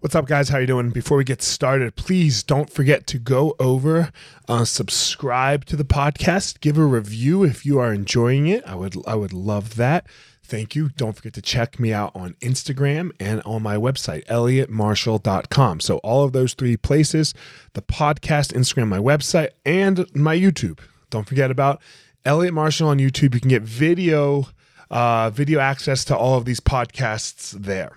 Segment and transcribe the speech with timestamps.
[0.00, 0.48] What's up, guys?
[0.48, 0.90] How are you doing?
[0.90, 4.12] Before we get started, please don't forget to go over,
[4.46, 8.62] uh, subscribe to the podcast, give a review if you are enjoying it.
[8.64, 10.06] I would I would love that.
[10.40, 10.90] Thank you.
[10.90, 15.80] Don't forget to check me out on Instagram and on my website, elliottmarshall.com.
[15.80, 17.34] So all of those three places,
[17.72, 20.78] the podcast, Instagram, my website, and my YouTube.
[21.10, 21.82] Don't forget about
[22.24, 23.34] Elliott Marshall on YouTube.
[23.34, 24.46] You can get video
[24.92, 27.96] uh, video access to all of these podcasts there.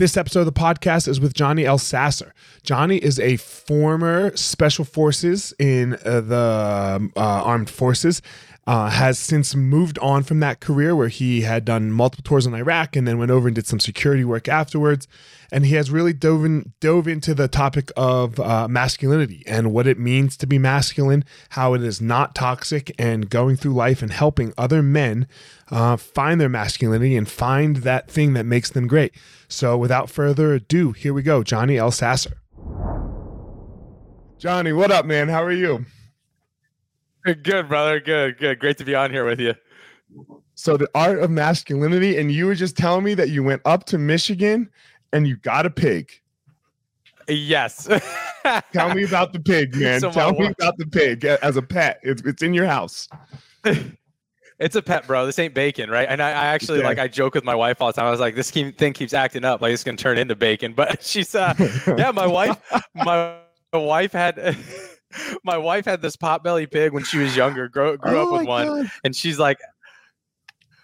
[0.00, 1.76] This episode of the podcast is with Johnny L.
[1.76, 2.30] Elsasser.
[2.62, 8.22] Johnny is a former special forces in uh, the uh, armed forces.
[8.66, 12.54] Uh, has since moved on from that career where he had done multiple tours in
[12.54, 15.08] Iraq and then went over and did some security work afterwards.
[15.50, 19.88] And he has really dove, in, dove into the topic of uh, masculinity and what
[19.88, 24.12] it means to be masculine, how it is not toxic, and going through life and
[24.12, 25.26] helping other men
[25.70, 29.12] uh, find their masculinity and find that thing that makes them great.
[29.48, 31.42] So, without further ado, here we go.
[31.42, 32.34] Johnny Elsasser.
[34.38, 35.28] Johnny, what up, man?
[35.28, 35.84] How are you?
[37.42, 38.00] Good, brother.
[38.00, 38.58] Good, good.
[38.58, 39.54] Great to be on here with you.
[40.54, 43.84] So, the art of masculinity, and you were just telling me that you went up
[43.86, 44.70] to Michigan
[45.12, 46.10] and you got a pig.
[47.28, 47.86] Yes.
[48.72, 50.00] Tell me about the pig, man.
[50.00, 50.54] So Tell me wife.
[50.58, 52.00] about the pig as a pet.
[52.02, 53.08] It's, it's in your house.
[54.58, 55.26] it's a pet, bro.
[55.26, 56.08] This ain't bacon, right?
[56.08, 56.88] And I, I actually okay.
[56.88, 58.06] like I joke with my wife all the time.
[58.06, 60.72] I was like, this thing keeps acting up, like it's gonna turn into bacon.
[60.72, 61.54] But she's uh,
[61.98, 62.58] yeah, my wife,
[62.94, 63.36] my
[63.72, 64.56] wife had.
[65.44, 67.68] my wife had this potbelly pig when she was younger.
[67.68, 68.90] Grew, grew oh up with one, God.
[69.04, 69.58] and she's like,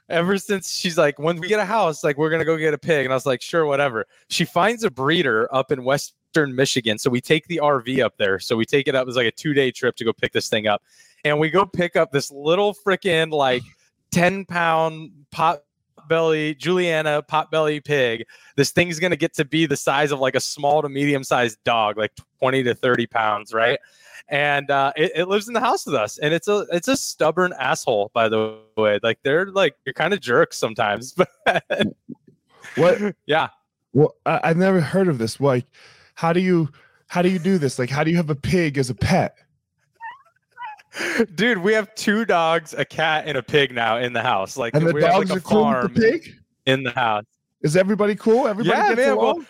[0.08, 2.78] ever since she's like, when we get a house, like we're gonna go get a
[2.78, 4.06] pig, and I was like, sure, whatever.
[4.28, 8.38] She finds a breeder up in Western Michigan, so we take the RV up there.
[8.38, 9.02] So we take it up.
[9.02, 10.82] It was like a two day trip to go pick this thing up,
[11.24, 13.62] and we go pick up this little freaking like
[14.12, 15.60] 10 pound pot
[16.08, 18.24] belly Juliana potbelly pig.
[18.56, 21.58] This thing's gonna get to be the size of like a small to medium sized
[21.64, 23.78] dog, like 20 to 30 pounds, right?
[24.28, 26.96] And uh, it, it, lives in the house with us, and it's a it's a
[26.96, 28.98] stubborn asshole, by the way.
[29.02, 31.12] Like they're like you're kind of jerks sometimes,
[31.44, 31.64] but
[32.76, 33.14] what?
[33.26, 33.48] Yeah.
[33.92, 35.40] Well, I, I've never heard of this.
[35.40, 35.66] Like,
[36.14, 36.68] how do you
[37.08, 37.78] how do you do this?
[37.78, 39.36] Like, how do you have a pig as a pet?
[41.34, 44.56] Dude, we have two dogs, a cat, and a pig now in the house.
[44.56, 46.34] Like, and the we dogs have like a farm cool the pig
[46.64, 47.24] in the house.
[47.62, 48.46] Is everybody cool?
[48.46, 49.36] Everybody yeah, man, along?
[49.36, 49.46] Well,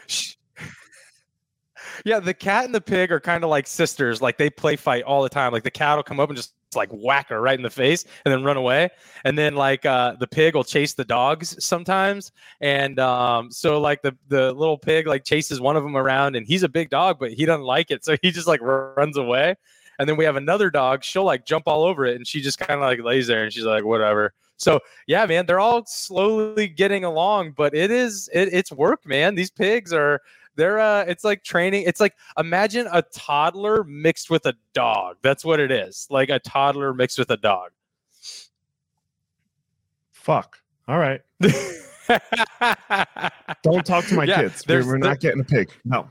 [2.07, 4.23] yeah, the cat and the pig are kind of like sisters.
[4.23, 5.53] Like they play fight all the time.
[5.53, 8.05] Like the cat will come up and just like whack her right in the face
[8.25, 8.91] and then run away.
[9.25, 12.31] And then like uh, the pig will chase the dogs sometimes.
[12.61, 16.47] And um, so like the the little pig like chases one of them around, and
[16.47, 19.57] he's a big dog, but he doesn't like it, so he just like runs away.
[19.99, 21.03] And then we have another dog.
[21.03, 23.53] She'll like jump all over it, and she just kind of like lays there, and
[23.53, 24.33] she's like, whatever.
[24.59, 24.79] So
[25.09, 29.35] yeah, man, they're all slowly getting along, but it is it, it's work, man.
[29.35, 30.23] These pigs are
[30.57, 31.85] they're uh it's like training.
[31.87, 35.17] It's like imagine a toddler mixed with a dog.
[35.23, 36.07] That's what it is.
[36.11, 37.71] Like a toddler mixed with a dog.
[40.13, 40.59] Fuck.
[40.89, 41.21] All right.
[43.63, 44.65] Don't talk to my yeah, kids.
[44.67, 45.71] We're, we're not getting a pig.
[45.85, 46.09] No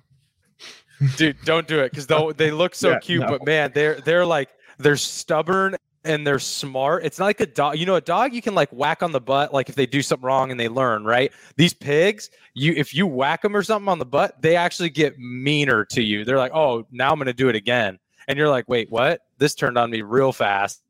[1.17, 3.27] dude don't do it because they they look so yeah, cute no.
[3.27, 5.75] but man they're they're like they're stubborn
[6.05, 7.03] and they're smart.
[7.03, 9.21] It's not like a dog you know a dog you can like whack on the
[9.21, 11.31] butt like if they do something wrong and they learn right?
[11.57, 15.17] These pigs you if you whack them or something on the butt they actually get
[15.17, 16.25] meaner to you.
[16.25, 17.99] They're like oh now i'm gonna do it again.
[18.27, 19.21] And you're like wait what?
[19.37, 20.81] This turned on me real fast.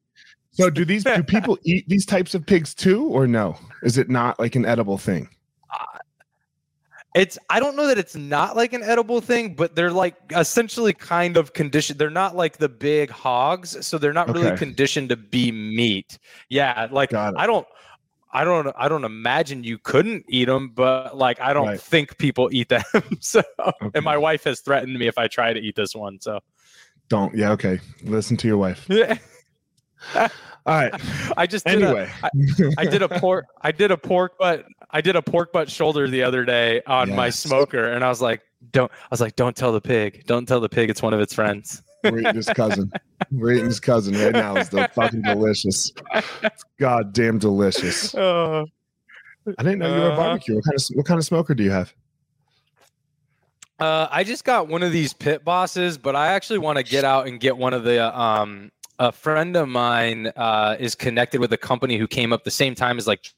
[0.52, 3.58] So do these do people eat these types of pigs too or no?
[3.84, 5.29] Is it not like an edible thing
[7.16, 10.94] it's I don't know that it's not like an edible thing, but they're like essentially
[10.94, 11.97] kind of conditioned.
[11.97, 14.40] They're not like the big hogs, so they're not okay.
[14.41, 16.20] really conditioned to be meat.
[16.50, 17.66] Yeah, like I don't
[18.34, 21.79] I don't I don't imagine you couldn't eat them, but like I don't right.
[21.79, 22.84] think people eat them.
[23.22, 23.91] so okay.
[23.96, 26.20] and my wife has threatened me if I try to eat this one.
[26.20, 26.41] So
[27.08, 27.34] don't.
[27.34, 27.79] Yeah, okay.
[28.03, 28.85] Listen to your wife.
[28.90, 29.18] Yeah.
[30.16, 30.30] All
[30.66, 30.94] right.
[31.38, 32.09] I just did anyway.
[32.24, 33.46] A, I, I did a pork.
[33.62, 34.66] I did a pork butt.
[34.92, 37.18] I did a pork butt shoulder the other day on yes.
[37.18, 40.26] my smoker, and I was like, "Don't." I was like, "Don't tell the pig.
[40.26, 40.90] Don't tell the pig.
[40.90, 42.92] It's one of its friends." We're eating his cousin.
[43.32, 44.56] We're eating his cousin right now.
[44.56, 45.92] It's the fucking delicious.
[46.44, 48.14] It's goddamn delicious.
[49.47, 49.53] Oh.
[49.59, 50.22] I didn't know you were a Uh-huh.
[50.24, 50.56] barbecue.
[50.56, 51.94] What kind of what kind of smoker do you have?
[53.80, 57.03] Uh, I just got one of these pit bosses, but I actually want to get
[57.03, 58.18] out and get one of the.
[58.18, 62.52] Um, a friend of mine uh, is connected with a company who came up the
[62.52, 63.34] same time as like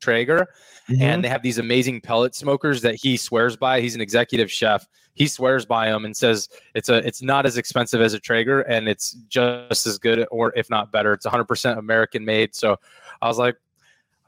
[0.00, 0.46] Traeger,
[0.86, 1.00] Mm-hmm.
[1.00, 3.80] and they have these amazing pellet smokers that he swears by.
[3.80, 4.86] He's an executive chef.
[5.14, 8.60] He swears by them and says it's a it's not as expensive as a Traeger
[8.60, 11.14] and it's just as good or if not better.
[11.14, 12.54] It's 100% American made.
[12.54, 12.76] So
[13.22, 13.56] I was like,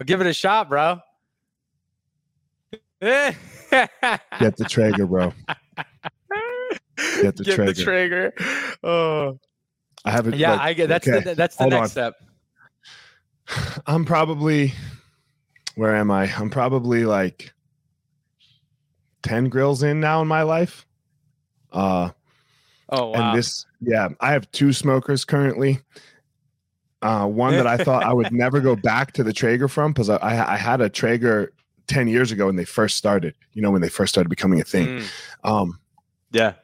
[0.00, 0.99] I'll give it a shot, bro.
[3.02, 3.37] Get
[4.56, 5.34] the Traeger, bro.
[7.20, 7.73] Get the Get Traeger.
[7.75, 8.32] the Traeger.
[8.82, 9.38] Oh,
[10.06, 10.36] I have it.
[10.36, 11.88] yeah, like, I get that's okay, the that's the hold next on.
[11.90, 12.14] step.
[13.86, 14.72] I'm probably
[15.74, 16.32] where am I?
[16.34, 17.52] I'm probably like
[19.22, 20.86] 10 grills in now in my life.
[21.72, 22.10] Uh
[22.88, 23.30] Oh wow.
[23.30, 25.80] and this yeah, I have two smokers currently.
[27.02, 30.08] Uh one that I thought I would never go back to the Traeger from because
[30.08, 31.52] I, I I had a Traeger
[31.88, 34.64] 10 years ago when they first started, you know, when they first started becoming a
[34.64, 34.86] thing.
[34.86, 35.08] Mm,
[35.44, 35.80] Um
[36.30, 36.54] yeah.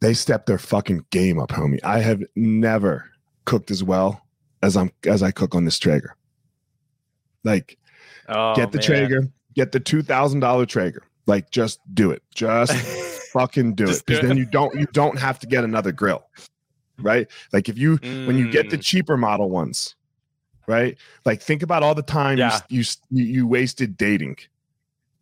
[0.00, 1.80] They stepped their fucking game up, homie.
[1.84, 3.10] I have never
[3.44, 4.20] cooked as well
[4.62, 6.14] as I'm as I cook on this Traeger.
[7.44, 7.78] Like
[8.28, 8.84] Oh, get the man.
[8.86, 11.02] Traeger, get the two thousand dollar Traeger.
[11.26, 12.22] Like just do it.
[12.34, 12.72] Just
[13.32, 14.06] fucking do Just it.
[14.06, 16.26] Because then you don't you don't have to get another grill.
[17.00, 17.28] Right?
[17.52, 19.94] Like if you when you get the Mm, cheaper model ones,
[20.66, 20.98] right?
[21.24, 22.60] Like think about all the time Yeah.
[22.68, 24.36] you, you you wasted dating.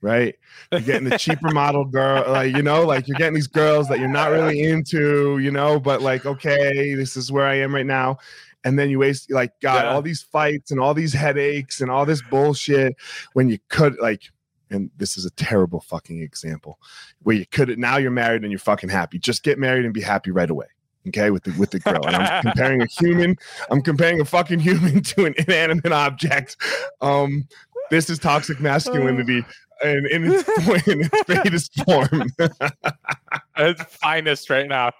[0.02, 0.36] Right?
[0.70, 3.98] You're getting the cheaper model girl, like you know, like you're getting these girls that
[3.98, 7.86] you're not really into, you know, but like, okay, this is where I am right
[7.86, 8.18] now.
[8.64, 9.90] And then you waste like God, Yeah.
[9.92, 12.96] all these fights and all these headaches and all this bullshit
[13.32, 14.22] when you could like,
[14.70, 16.78] and this is a terrible fucking example
[17.22, 19.18] where you could now you're married and you're fucking happy.
[19.18, 20.66] Just get married and be happy right away.
[21.08, 23.36] Okay, with the with the girl And I'm comparing a human,
[23.70, 26.56] I'm comparing a fucking human to an inanimate object.
[27.00, 27.46] Um,
[27.90, 29.44] this is toxic masculinity
[29.82, 30.48] and in its,
[30.88, 32.30] in its greatest form.
[32.38, 34.90] at its finest right now.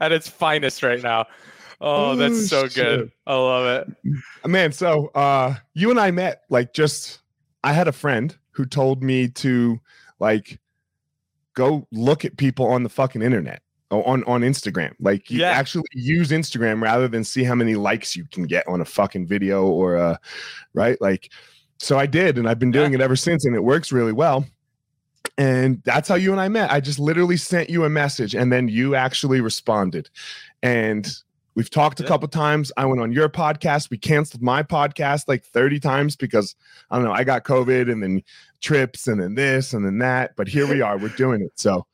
[0.00, 1.26] At its finest right now.
[1.80, 2.74] Oh, Oh, that's so shit.
[2.74, 3.12] good.
[3.26, 4.16] I love it.
[4.48, 7.20] Man, so uh you and I met like just
[7.64, 9.80] I had a friend who told me to
[10.20, 10.60] like
[11.54, 14.94] go look at people on the fucking internet on on Instagram.
[15.00, 15.50] Like you Yeah.
[15.50, 19.26] actually use Instagram rather than see how many likes you can get on a fucking
[19.26, 20.16] video or uh
[20.74, 21.00] right?
[21.00, 21.30] Like
[21.82, 24.46] so I did and I've been doing it ever since and it works really well.
[25.36, 26.70] And that's how you and I met.
[26.70, 30.08] I just literally sent you a message and then you actually responded.
[30.62, 31.08] And
[31.56, 32.08] we've talked a Yeah.
[32.08, 32.70] couple times.
[32.76, 33.90] I went on your podcast.
[33.90, 36.54] We canceled my podcast like 30 times because
[36.90, 38.22] I don't know, I got COVID and then
[38.60, 40.36] trips and then this and then that.
[40.36, 41.52] But here we are, we're doing it.
[41.56, 41.84] So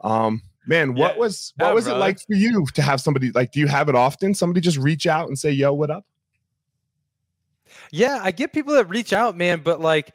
[0.00, 1.20] um man, what Yeah.
[1.20, 3.88] was what Yeah, was it like for you to have somebody like do you have
[3.88, 4.34] it often?
[4.34, 6.04] Somebody just reach out and say, yo, what up?
[7.92, 10.14] Yeah, I get people that reach out, man, but like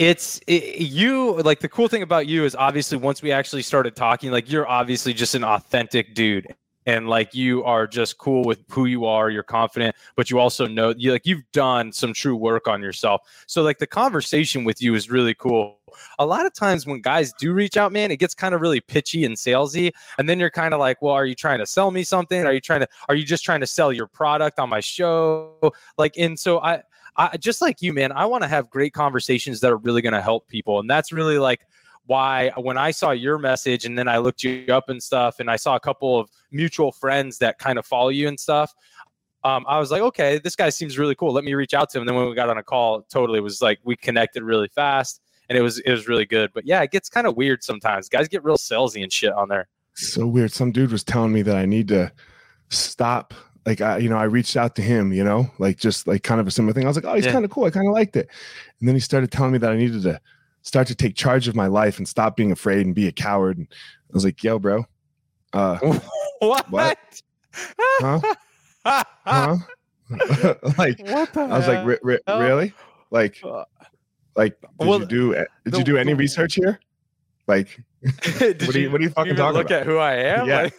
[0.00, 3.94] it's it, you like the cool thing about you is obviously once we actually started
[3.94, 6.46] talking like you're obviously just an authentic dude
[6.86, 10.66] and like you are just cool with who you are you're confident but you also
[10.66, 13.20] know you like you've done some true work on yourself.
[13.46, 15.76] So like the conversation with you is really cool.
[16.18, 18.80] A lot of times when guys do reach out man it gets kind of really
[18.80, 21.90] pitchy and salesy and then you're kind of like well are you trying to sell
[21.90, 22.46] me something?
[22.46, 25.74] Are you trying to are you just trying to sell your product on my show?
[25.98, 26.82] Like and so i
[27.16, 28.12] I just like you, man.
[28.12, 31.12] I want to have great conversations that are really going to help people, and that's
[31.12, 31.60] really like
[32.06, 35.50] why when I saw your message and then I looked you up and stuff, and
[35.50, 38.72] I saw a couple of mutual friends that kind of follow you and stuff.
[39.42, 41.32] Um, I was like, okay, this guy seems really cool.
[41.32, 42.02] Let me reach out to him.
[42.02, 45.22] And then when we got on a call, totally was like we connected really fast,
[45.48, 46.50] and it was it was really good.
[46.54, 48.08] But yeah, it gets kind of weird sometimes.
[48.08, 49.68] Guys get real salesy and shit on there.
[49.94, 50.52] so weird.
[50.52, 52.12] Some dude was telling me that I need to
[52.68, 53.34] stop.
[53.66, 56.40] Like I, you know, I reached out to him, you know, like just like kind
[56.40, 56.84] of a similar thing.
[56.84, 57.32] I was like, oh, he's Yeah.
[57.32, 57.64] kind of cool.
[57.64, 58.28] I kind of liked it.
[58.80, 60.20] And then he started telling me that I needed to
[60.62, 63.58] start to take charge of my life and stop being afraid and be a coward.
[63.58, 64.86] And I was like, yo, bro,
[65.52, 65.78] uh,
[66.38, 66.70] what?
[66.70, 66.98] What?
[67.54, 68.20] Huh?
[68.84, 69.56] huh?
[70.78, 72.72] like what the I was like, "Re- re- really?
[73.10, 73.64] Like, Uh,
[74.36, 75.32] like, did well, you do?
[75.34, 76.80] Did the- you do any research here?
[77.46, 79.54] Like, what are you- what are you fucking talking look about?
[79.54, 80.46] Look at who I am?
[80.48, 80.62] Yeah.
[80.62, 80.74] Like-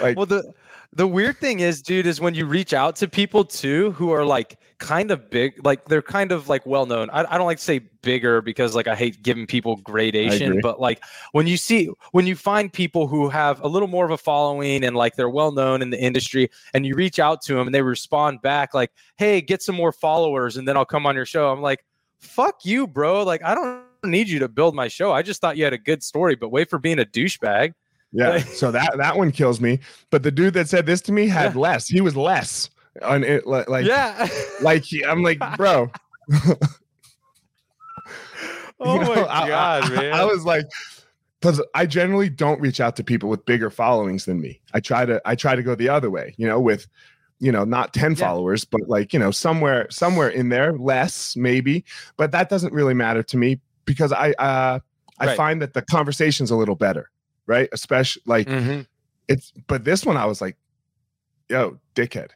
[0.00, 0.52] like, well, the
[0.94, 4.24] the weird thing is, dude, is when you reach out to people too who are
[4.24, 7.10] like kind of big, like they're kind of like well known.
[7.10, 10.80] I, I don't like to say bigger because like I hate giving people gradation, but
[10.80, 14.18] like when you see when you find people who have a little more of a
[14.18, 17.66] following and like they're well known in the industry, and you reach out to them
[17.66, 21.16] and they respond back like, "Hey, get some more followers, and then I'll come on
[21.16, 21.84] your show." I'm like,
[22.20, 23.24] "Fuck you, bro!
[23.24, 25.12] Like I don't." need you to build my show.
[25.12, 27.72] I just thought you had a good story, but wait for being a douchebag.
[28.14, 28.38] Yeah.
[28.38, 29.80] so that that one kills me.
[30.10, 31.60] But the dude that said this to me had yeah.
[31.60, 31.88] less.
[31.88, 32.70] He was less.
[33.02, 34.28] On it, like yeah,
[34.62, 35.90] like I'm like, bro.
[36.32, 36.56] oh
[38.80, 40.14] know, my god, I, man!
[40.14, 40.64] I was like,
[41.40, 44.60] because I generally don't reach out to people with bigger followings than me.
[44.74, 46.86] I try to I try to go the other way, you know, with
[47.40, 48.16] you know not 10 yeah.
[48.16, 51.84] followers but like you know somewhere somewhere in there less maybe
[52.16, 54.78] but that doesn't really matter to me because i uh
[55.18, 55.36] i right.
[55.36, 57.10] find that the conversation's a little better
[57.46, 58.80] right especially like mm-hmm.
[59.28, 60.56] it's but this one i was like
[61.48, 62.30] yo dickhead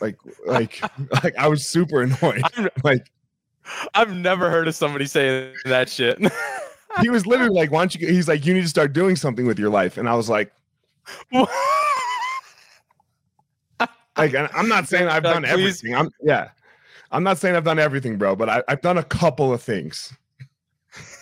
[0.00, 0.80] like like
[1.22, 2.42] like i was super annoyed
[2.84, 3.10] like
[3.94, 6.18] i've never heard of somebody saying that shit
[7.00, 9.46] he was literally like, "Why don't you?" He's like, "You need to start doing something
[9.46, 10.52] with your life," and I was like,
[11.32, 11.48] "Like,
[14.16, 15.94] I'm not saying I've done everything.
[15.94, 16.50] I'm yeah,
[17.10, 20.14] I'm not saying I've done everything, bro, but I, I've done a couple of things."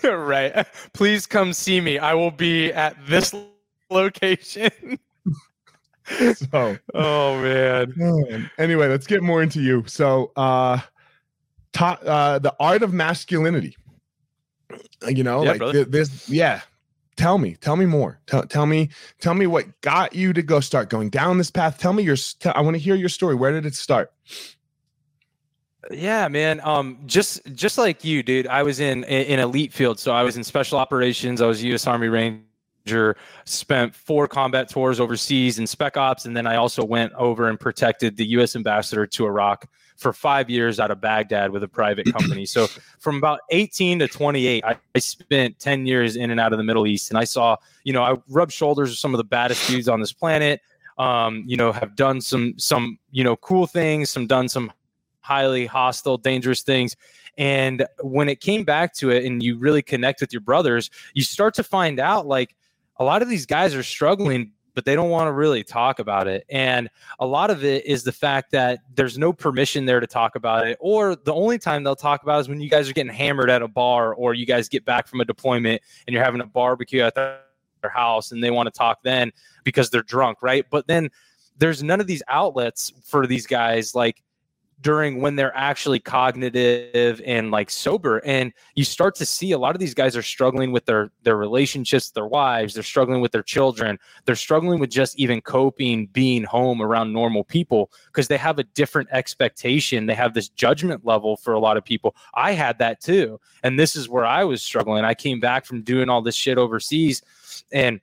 [0.05, 0.67] right.
[0.93, 1.99] Please come see me.
[1.99, 3.35] I will be at this
[3.91, 4.71] location.
[6.35, 8.51] so, oh man.
[8.59, 9.85] Anyway, let's get more into you.
[9.87, 10.81] So, uh,
[11.73, 13.77] ta- uh, the art of masculinity.
[15.07, 16.29] You know, yeah, like this.
[16.29, 16.61] Yeah.
[17.17, 18.19] Tell me, tell me more.
[18.27, 18.89] Tell, tell me,
[19.21, 21.79] tell me what got you to go start going down this path.
[21.79, 22.17] Tell me your.
[22.47, 23.35] I want to hear your story.
[23.35, 24.13] Where did it start?
[25.91, 26.61] Yeah, man.
[26.63, 28.47] Um, just just like you, dude.
[28.47, 31.41] I was in in elite field, so I was in special operations.
[31.41, 31.87] I was U.S.
[31.87, 33.17] Army Ranger.
[33.45, 37.59] Spent four combat tours overseas in Spec Ops, and then I also went over and
[37.59, 38.57] protected the U.S.
[38.57, 42.47] ambassador to Iraq for five years out of Baghdad with a private company.
[42.47, 42.67] so
[42.99, 46.65] from about 18 to 28, I, I, spent 10 years in and out of the
[46.65, 47.11] Middle East.
[47.11, 50.01] And I saw, you know, I rubbed shoulders with some of the baddest dudes on
[50.01, 50.63] this planet.
[50.97, 54.73] Um, you know, have done some some, you know, cool things, some done some
[55.21, 56.97] highly hostile, dangerous things.
[57.39, 61.23] And when it came back to it and you really connect with your brothers, you
[61.23, 62.57] start to find out like
[62.97, 66.27] a lot of these guys are struggling but they don't want to really talk about
[66.27, 66.45] it.
[66.49, 70.37] And a lot of it is the fact that there's no permission there to talk
[70.37, 72.93] about it, or the only time they'll talk about it is when you guys are
[72.93, 76.25] getting hammered at a bar, or you guys get back from a deployment and you're
[76.25, 77.41] having a barbecue at their
[77.93, 79.31] house and they want to talk then
[79.65, 80.65] because they're drunk, right?
[80.71, 81.11] But then
[81.59, 84.23] there's none of these outlets for these guys like
[84.81, 89.75] during when they're actually cognitive and like sober and you start to see a lot
[89.75, 93.43] of these guys are struggling with their their relationships their wives they're struggling with their
[93.43, 98.59] children they're struggling with just even coping being home around normal people because they have
[98.59, 102.15] a different expectation they have this judgment level for a lot of people.
[102.35, 105.05] I had that too and this is where i was struggling.
[105.05, 107.23] I came back from doing all this shit overseas
[107.73, 108.01] and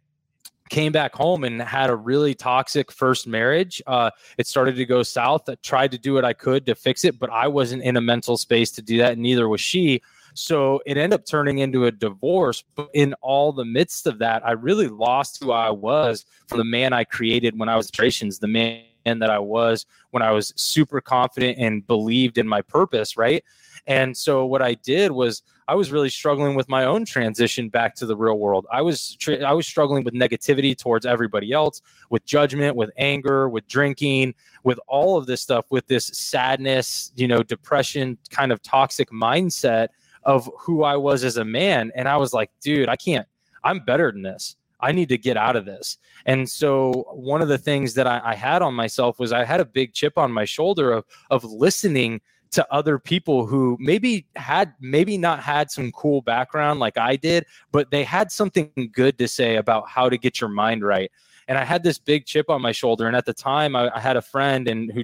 [0.69, 3.81] came back home and had a really toxic first marriage.
[3.87, 5.49] Uh, it started to go south.
[5.49, 8.01] I tried to do what I could to fix it, but I wasn't in a
[8.01, 9.13] mental space to do that.
[9.13, 10.01] And neither was she.
[10.33, 12.63] So it ended up turning into a divorce.
[12.75, 16.65] But in all the midst of that, I really lost who I was from the
[16.65, 20.53] man I created when I was operations, the man that I was when I was
[20.57, 23.43] super confident and believed in my purpose, right?
[23.85, 27.93] And so what I did was I was really struggling with my own transition back
[27.95, 28.65] to the real world.
[28.71, 33.67] I was I was struggling with negativity towards everybody else, with judgment, with anger, with
[33.67, 34.33] drinking,
[34.63, 39.89] with all of this stuff, with this sadness, you know, depression, kind of toxic mindset
[40.23, 41.91] of who I was as a man.
[41.95, 43.27] And I was like, dude, I can't.
[43.63, 44.55] I'm better than this.
[44.79, 45.97] I need to get out of this.
[46.25, 49.59] And so one of the things that I, I had on myself was I had
[49.59, 54.73] a big chip on my shoulder of of listening to other people who maybe had
[54.79, 59.27] maybe not had some cool background like I did, but they had something good to
[59.27, 61.11] say about how to get your mind right.
[61.47, 63.07] And I had this big chip on my shoulder.
[63.07, 65.03] And at the time, I, I had a friend and who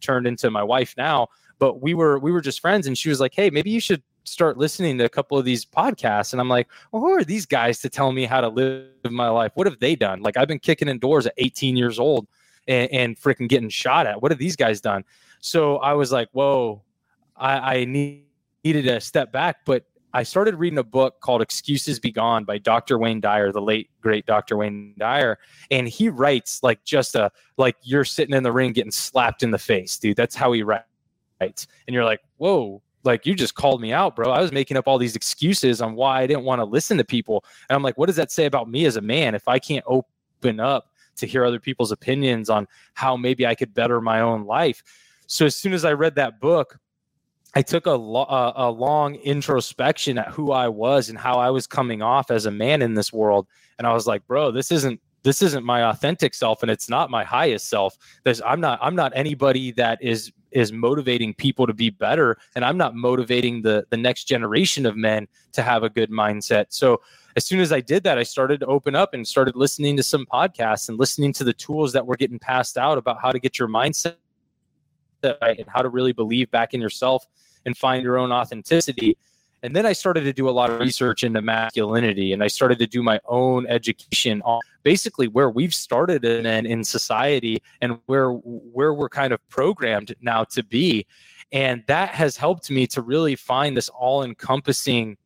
[0.00, 1.28] turned into my wife now.
[1.58, 4.02] But we were we were just friends, and she was like, "Hey, maybe you should
[4.24, 7.46] start listening to a couple of these podcasts." And I'm like, "Well, who are these
[7.46, 9.52] guys to tell me how to live my life?
[9.54, 10.20] What have they done?
[10.20, 12.26] Like, I've been kicking in doors at 18 years old."
[12.68, 14.20] and, and freaking getting shot at.
[14.20, 15.04] What have these guys done?
[15.46, 16.82] So I was like, whoa,
[17.36, 18.24] I, I need,
[18.64, 19.58] needed a step back.
[19.64, 22.98] But I started reading a book called Excuses Be Gone by Dr.
[22.98, 24.56] Wayne Dyer, the late great Dr.
[24.56, 25.38] Wayne Dyer.
[25.70, 29.52] And he writes like just a like you're sitting in the ring getting slapped in
[29.52, 30.16] the face, dude.
[30.16, 30.88] That's how he writes.
[31.40, 34.32] And you're like, whoa, like you just called me out, bro.
[34.32, 37.04] I was making up all these excuses on why I didn't want to listen to
[37.04, 37.44] people.
[37.70, 39.84] And I'm like, what does that say about me as a man if I can't
[39.86, 44.44] open up to hear other people's opinions on how maybe I could better my own
[44.44, 44.82] life?
[45.26, 46.78] So as soon as I read that book,
[47.54, 51.66] I took a, lo- a long introspection at who I was and how I was
[51.66, 53.46] coming off as a man in this world,
[53.78, 57.10] and I was like, bro, this isn't this isn't my authentic self, and it's not
[57.10, 57.96] my highest self.
[58.24, 62.38] There's I'm not I'm not anybody that is is motivating people to be better.
[62.54, 66.66] And i'm not motivating the the next generation of men to have a good mindset.
[66.70, 67.02] So
[67.36, 70.02] as soon as i did that i started to open up and started listening to
[70.02, 73.38] some podcasts and listening to the tools that were getting passed out about how to
[73.38, 74.16] get your mindset
[75.40, 77.26] and how to really believe back in yourself
[77.64, 79.16] and find your own authenticity
[79.62, 82.78] and then I started to do a lot of research into masculinity and I started
[82.78, 88.30] to do my own education on basically where we've started in, in society and where
[88.30, 91.06] where we're kind of programmed now to be.
[91.52, 95.16] And that has helped me to really find this all-encompassing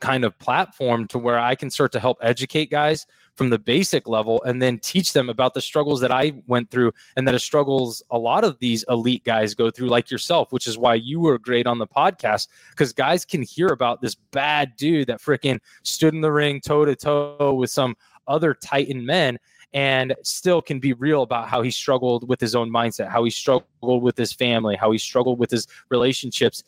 [0.00, 4.06] kind of platform to where I can start to help educate guys from the basic
[4.06, 8.02] level and then teach them about the struggles that I went through and that struggles
[8.10, 11.38] a lot of these elite guys go through, like yourself, which is why you were
[11.38, 16.14] great on the podcast because guys can hear about this bad dude that freaking stood
[16.14, 17.96] in the ring toe to toe with some
[18.28, 19.38] other Titan men
[19.74, 23.30] and still can be real about how he struggled with his own mindset, how he
[23.30, 26.62] struggled with his family, how he struggled with his relationships.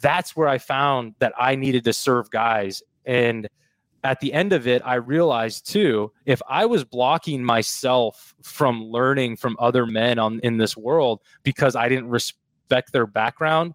[0.00, 2.82] That's where I found that I needed to serve guys.
[3.06, 3.48] And
[4.04, 9.36] at the end of it, I realized too, if I was blocking myself from learning
[9.36, 13.74] from other men on in this world because I didn't respect their background,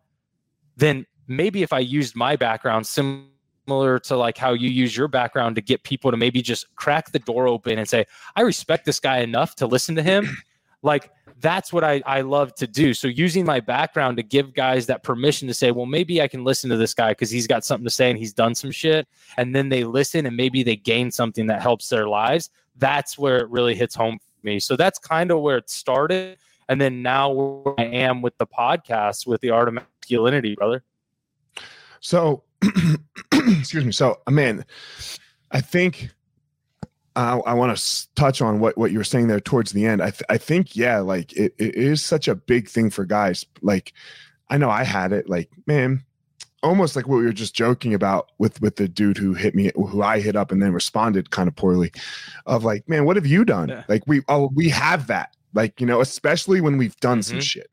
[0.76, 5.56] then maybe if I used my background similar to like how you use your background
[5.56, 8.06] to get people to maybe just crack the door open and say,
[8.36, 10.38] I respect this guy enough to listen to him,
[10.82, 12.94] like that's what I, I love to do.
[12.94, 16.44] So using my background to give guys that permission to say, well, maybe I can
[16.44, 19.08] listen to this guy because he's got something to say and he's done some shit.
[19.38, 22.50] And then they listen and maybe they gain something that helps their lives.
[22.78, 24.60] That's where it really hits home for me.
[24.60, 26.38] So that's kind of where it started.
[26.70, 30.84] And then now where I am with the podcast with the art of masculinity, brother.
[32.00, 32.44] So,
[33.34, 33.92] excuse me.
[33.92, 34.66] So, I mean,
[35.52, 36.10] I think
[37.18, 40.02] I, I want to touch on what, what you were saying there towards the end.
[40.02, 43.46] I, th- I think, yeah, like it, it is such a big thing for guys.
[43.62, 43.94] Like,
[44.50, 46.04] I know I had it, like, man,
[46.64, 49.72] almost like what we were just joking about with with the dude who hit me
[49.76, 51.92] who I hit up and then responded kind of poorly
[52.46, 53.84] of like man what have you done yeah.
[53.88, 57.34] like we oh we have that like you know especially when we've done mm-hmm.
[57.36, 57.70] some shit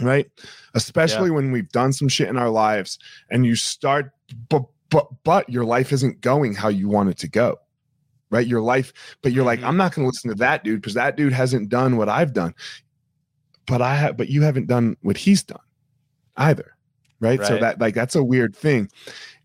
[0.00, 0.28] right
[0.74, 1.36] especially yeah.
[1.36, 2.98] when we've done some shit in our lives
[3.30, 4.10] and you start
[4.48, 7.56] but but but your life isn't going how you want it to go
[8.32, 8.46] right?
[8.46, 8.92] Your life,
[9.22, 9.68] but you're like, mm-hmm.
[9.68, 12.32] I'm not going to listen to that dude because that dude hasn't done what I've
[12.32, 12.54] done.
[13.66, 15.60] But I have, but you haven't done what he's done
[16.36, 16.74] either,
[17.20, 17.38] right?
[17.38, 17.46] right?
[17.46, 18.90] So that like that's a weird thing.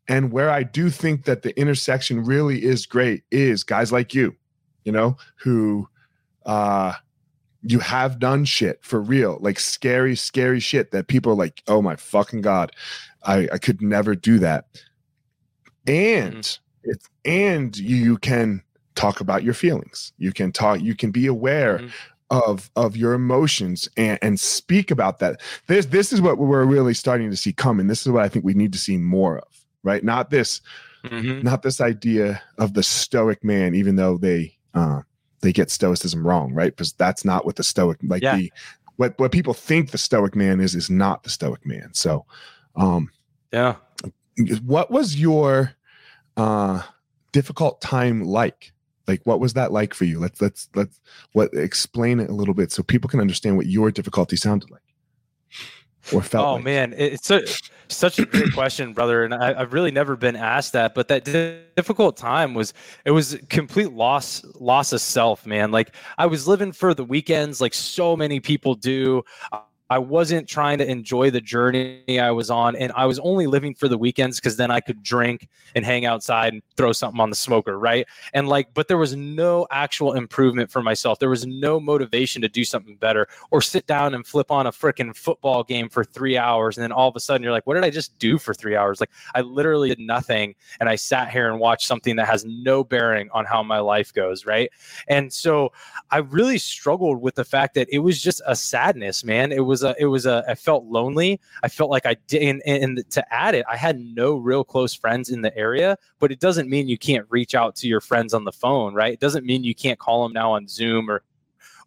[0.08, 4.36] And where I do think that the intersection really is great is guys like you,
[4.86, 5.88] you know, who
[6.46, 6.94] uh
[7.62, 11.82] you have done shit for real, like scary, scary shit that people are like, oh
[11.82, 12.72] my fucking God,
[13.24, 14.66] I, I could never do that.
[15.86, 16.90] And mm-hmm.
[16.90, 18.64] it's and you can
[18.98, 20.12] talk about your feelings.
[20.18, 21.88] You can talk you can be aware mm-hmm.
[22.32, 25.42] of of your emotions and, and speak about that.
[25.68, 27.88] This this is what we're really starting to see coming.
[27.88, 29.48] This is what i think we need to see more of
[29.84, 30.04] right?
[30.04, 30.62] Not this
[31.06, 31.42] mm-hmm.
[31.42, 35.02] not this idea of the stoic man even though they uh
[35.42, 36.76] they get stoicism wrong right?
[36.76, 38.36] Because that's not what the stoic like yeah.
[38.36, 38.52] the
[38.98, 41.94] what what people think the stoic man is is not the stoic man.
[41.94, 42.26] So
[42.76, 43.12] um
[43.54, 43.76] yeah.
[44.66, 45.74] what was your
[46.36, 46.82] uh
[47.32, 48.74] difficult time like
[49.08, 50.20] like what was that like for you?
[50.20, 51.00] Let's let's let's
[51.34, 54.82] what explain it a little bit so people can understand what your difficulty sounded like
[56.14, 56.64] or felt oh like.
[56.64, 57.42] man it's a,
[57.88, 61.26] such a great question brother and I, have really never been asked that but that
[61.76, 62.74] difficult time was
[63.06, 65.72] it was complete loss loss of self man.
[65.72, 69.24] Like i was living for the weekends like so many people do
[69.90, 73.74] I wasn't trying to enjoy the journey I was on, and I was only living
[73.74, 77.30] for the weekends because then I could drink and hang outside and throw something on
[77.30, 78.06] the smoker, right?
[78.34, 81.20] And like, but there was no actual improvement for myself.
[81.20, 84.72] There was no motivation to do something better or sit down and flip on a
[84.72, 87.76] freaking football game for three hours, and then all of a sudden you're like, what
[87.76, 89.00] did I just do for three hours?
[89.00, 92.84] Like, I literally did nothing, and I sat here and watched something that has no
[92.84, 94.70] bearing on how my life goes, right?
[95.08, 95.72] And so
[96.12, 99.52] I really struggled with the fact that it was just a sadness, man.
[99.52, 101.40] It was was a it was a I felt lonely.
[101.64, 104.94] I felt like I did and, and to add it, I had no real close
[104.94, 108.34] friends in the area, but it doesn't mean you can't reach out to your friends
[108.34, 109.14] on the phone, right?
[109.14, 111.24] It doesn't mean you can't call them now on Zoom or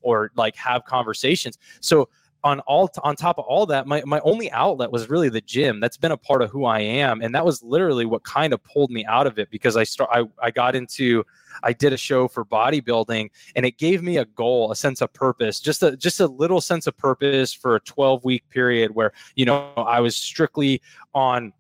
[0.02, 1.58] or like have conversations.
[1.80, 2.08] So
[2.42, 5.80] on all on top of all that my, my only outlet was really the gym
[5.80, 8.62] that's been a part of who i am and that was literally what kind of
[8.64, 11.24] pulled me out of it because i start I, I got into
[11.62, 15.12] I did a show for bodybuilding and it gave me a goal, a sense of
[15.12, 19.12] purpose, just a just a little sense of purpose for a 12 week period where,
[19.34, 20.80] you know, I was strictly
[21.14, 21.52] on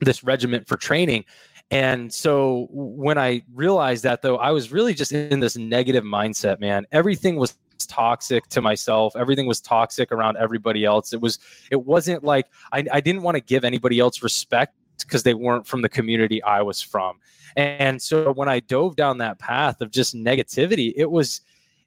[0.00, 1.24] this regiment for training.
[1.70, 6.58] And so when I realized that though, I was really just in this negative mindset,
[6.58, 6.84] man.
[6.90, 9.14] Everything was toxic to myself.
[9.16, 11.12] Everything was toxic around everybody else.
[11.12, 11.38] It was
[11.70, 15.66] it wasn't like i, I didn't want to give anybody else respect because they weren't
[15.66, 17.18] from the community i was from.
[17.56, 21.40] And so when i dove down that path of just negativity it was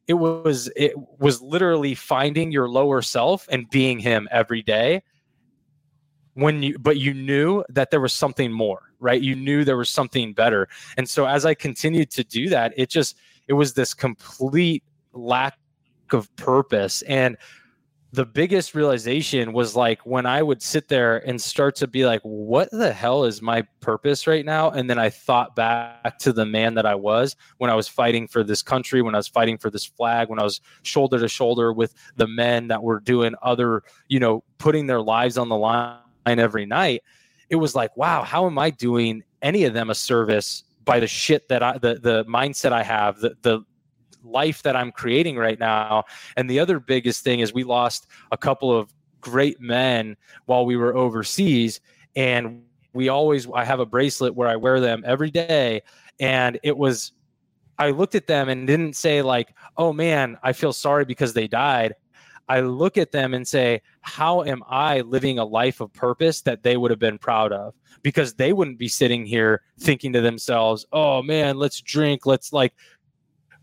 [0.07, 5.03] it was it was literally finding your lower self and being him every day
[6.33, 9.21] when you but you knew that there was something more right?
[9.21, 10.69] You knew there was something better.
[10.97, 15.57] And so as i continued to do that it just it was this complete lack
[16.13, 17.37] of purpose and
[18.13, 22.21] the biggest realization was like when I would sit there and start to be like,
[22.21, 24.69] what the hell is my purpose right now?
[24.69, 28.27] And then I thought back to the man that I was when I was fighting
[28.27, 31.27] for this country, when I was fighting for this flag, when I was shoulder to
[31.27, 35.57] shoulder with the men that were doing other, you know, putting their lives on the
[35.57, 35.97] line
[36.27, 37.01] every night.
[37.49, 41.07] It was like, wow, how am I doing any of them a service by the
[41.07, 43.61] shit that I, the, the mindset I have, the, the,
[44.23, 46.03] life that I'm creating right now.
[46.37, 50.75] And the other biggest thing is we lost a couple of great men while we
[50.75, 51.81] were overseas.
[52.15, 55.81] And we always, I have a bracelet where I wear them every day.
[56.19, 57.11] And it was,
[57.79, 61.47] I looked at them and didn't say, like, oh man, I feel sorry because they
[61.47, 61.95] died.
[62.49, 66.61] I look at them and say, how am I living a life of purpose that
[66.61, 67.73] they would have been proud of?
[68.01, 72.73] Because they wouldn't be sitting here thinking to themselves, oh man, let's drink, let's like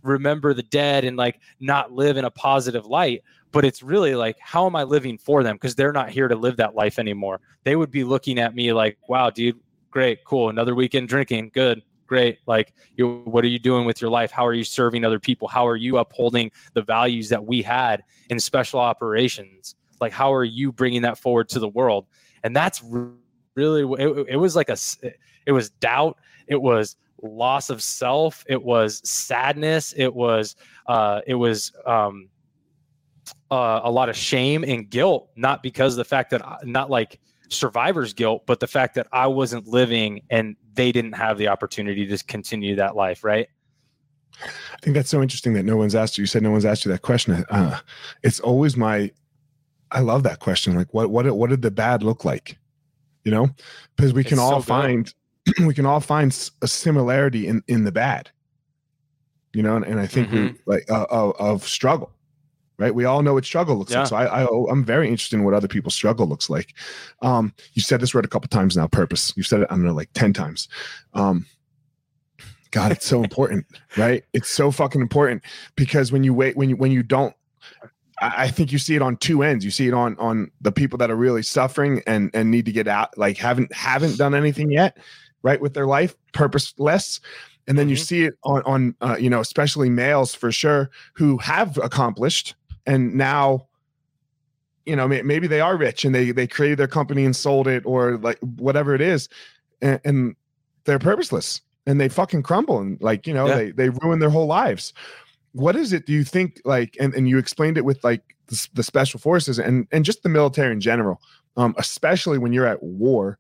[0.03, 4.39] remember the dead and like not live in a positive light but it's really like
[4.39, 5.57] how am i living for them?
[5.57, 7.41] Because they're not here to live that life anymore.
[7.65, 9.59] They would be looking at me like wow dude
[9.91, 14.11] great cool another weekend drinking good great like you what are you doing with your
[14.11, 14.31] life?
[14.31, 15.49] How are you serving other people?
[15.49, 19.75] How are you upholding the values that we had in special operations?
[20.01, 22.07] Like how are you bringing that forward to the world?
[22.43, 22.83] And that's
[23.55, 24.77] really it, it was like a
[25.47, 28.45] it was doubt it was loss of self.
[28.49, 29.93] It was sadness.
[29.97, 30.57] It was
[30.87, 32.29] uh, it was um,
[33.51, 37.21] uh, a lot of shame and guilt not because the fact that I, not like
[37.49, 42.07] survivor's guilt but the fact that i wasn't living and they didn't have the opportunity
[42.07, 43.49] to continue that life right?
[44.43, 46.85] I think that's so interesting that no one's asked you you said no one's asked
[46.85, 47.45] you that question.
[47.51, 47.79] Uh,
[48.23, 49.11] it's always my
[49.93, 52.57] i love that question like what what what did the bad look like?
[53.25, 53.51] You know?
[53.97, 55.13] Because we can it's all so find
[55.67, 58.31] we can all find a similarity in in the bad.
[59.53, 60.55] You know and, and i think mm-hmm.
[60.55, 62.13] we like uh, of, of, struggle
[62.79, 62.95] right?
[62.95, 64.01] We all know what struggle looks yeah.
[64.01, 66.75] like so I, I i'm very interested in what other people's struggle looks like.
[67.21, 69.33] Um you said this word a couple times now purpose.
[69.37, 70.69] You've said it i don't know like 10 times.
[71.15, 71.47] Um
[72.71, 74.25] god it's so important right?
[74.33, 75.43] It's so fucking important
[75.75, 77.35] because when you wait when you when you don't
[78.23, 79.65] I think you see it on two ends.
[79.65, 82.73] You see it on on the people that are really suffering and and need to
[82.73, 84.99] get out, like haven't haven't done anything yet,
[85.43, 87.21] right with their life purposeless
[87.67, 88.03] and then you mm-hmm.
[88.03, 92.55] see it on on uh, you know especially males for sure who have accomplished
[92.87, 93.67] and now
[94.87, 97.85] you know maybe they are rich and they they created their company and sold it
[97.87, 99.29] or like whatever it is
[99.83, 100.37] and, and
[100.85, 103.57] they're purposeless and they fucking crumble and like you know yeah.
[103.57, 104.93] they they ruin their whole lives
[105.53, 108.69] what is it do you think like and, and you explained it with like the,
[108.75, 111.21] the special forces and and just the military in general
[111.57, 113.39] um especially when you're at war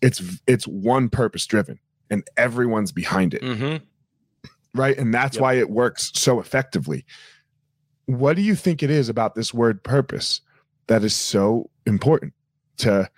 [0.00, 1.78] it's it's one purpose driven
[2.10, 3.84] and everyone's behind it mm-hmm.
[4.74, 5.42] right and that's yep.
[5.42, 7.04] why it works so effectively
[8.06, 10.40] what do you think it is about this word purpose
[10.86, 12.32] that is so important
[12.76, 13.08] to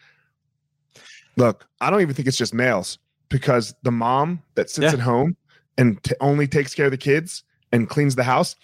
[1.37, 4.93] look i don't even think it's just males because the mom that sits yeah.
[4.93, 5.37] at home
[5.77, 8.57] and t- only takes care of the kids and cleans the house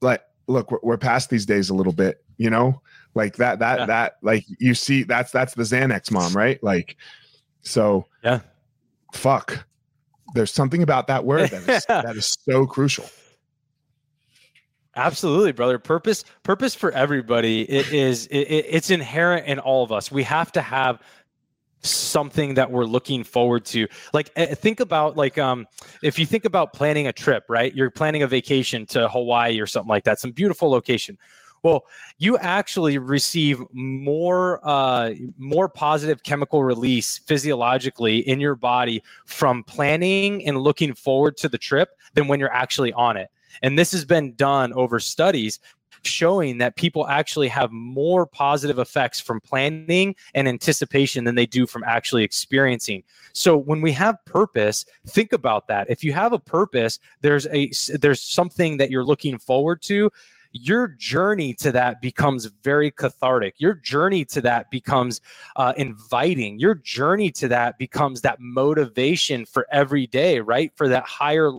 [0.00, 2.80] like look we're, we're past these days a little bit you know
[3.14, 3.86] like that that yeah.
[3.86, 6.62] that like you see that's that's the xanax mom right?
[6.62, 6.96] Like
[7.62, 8.40] so yeah.
[9.12, 9.66] fuck.
[10.34, 13.06] There's something about that word that is, that is so crucial.
[14.94, 15.78] Absolutely brother.
[15.78, 20.10] Purpose purpose for everybody it is it, it's inherent in all of us.
[20.12, 21.00] We have to have
[21.82, 23.88] something that we're looking forward to.
[24.12, 25.66] Like eh, think about like um
[26.02, 27.74] if you think about planning a trip right?
[27.74, 31.18] You're planning a vacation to hawaii or something like that some beautiful location
[31.62, 31.86] well,
[32.18, 40.46] you actually receive more uh, more positive chemical release physiologically in your body from planning
[40.46, 43.30] and looking forward to the trip than when you're actually on it.
[43.62, 45.58] And this has been done over studies
[46.02, 51.66] showing that people actually have more positive effects from planning and anticipation than they do
[51.66, 53.02] from actually experiencing.
[53.32, 55.90] So when we have purpose, think about that.
[55.90, 60.10] If you have a purpose, there's a there's something that you're looking forward to
[60.52, 63.54] your journey to that becomes very cathartic.
[63.58, 65.20] Your journey to that becomes
[65.56, 66.58] uh, inviting.
[66.58, 70.72] Your journey to that becomes that motivation for every day, right?
[70.74, 71.50] For that higher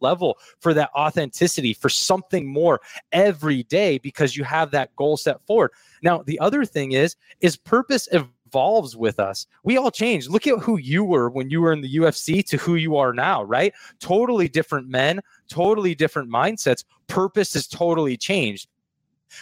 [0.00, 2.80] level for that authenticity, for something more
[3.12, 5.70] every day because you have that goal set forward.
[6.02, 8.06] Now, the other thing is, is purpose
[8.56, 9.46] evolves with us.
[9.64, 10.28] We all change.
[10.28, 13.12] Look at who you were when you were in the UFC to who you are
[13.12, 13.74] now, right?
[14.00, 16.82] Totally different men, totally different mindsets.
[17.06, 18.68] Purpose has totally changed.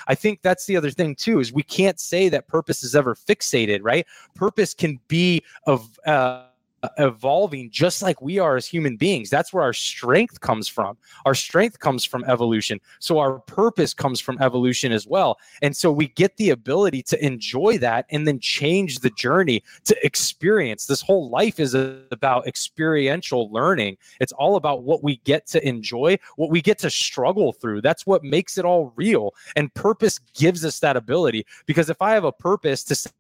[0.09, 3.15] I think that's the other thing too is we can't say that purpose is ever
[3.15, 4.05] fixated, right?
[4.35, 6.47] Purpose can be of uh,
[6.85, 9.31] Uh, evolving just like we are as human beings.
[9.31, 10.99] That's where our strength comes from.
[11.25, 12.79] Our strength comes from evolution.
[12.99, 15.39] So our purpose comes from evolution as well.
[15.63, 19.97] And so we get the ability to enjoy that and then change the journey to
[20.05, 20.85] experience.
[20.85, 23.97] This whole life is about experiential learning.
[24.21, 27.81] It's all about what we get to enjoy, what we get to struggle through.
[27.81, 29.33] That's what makes it all real.
[29.57, 33.11] And purpose gives us that ability because if I have a purpose to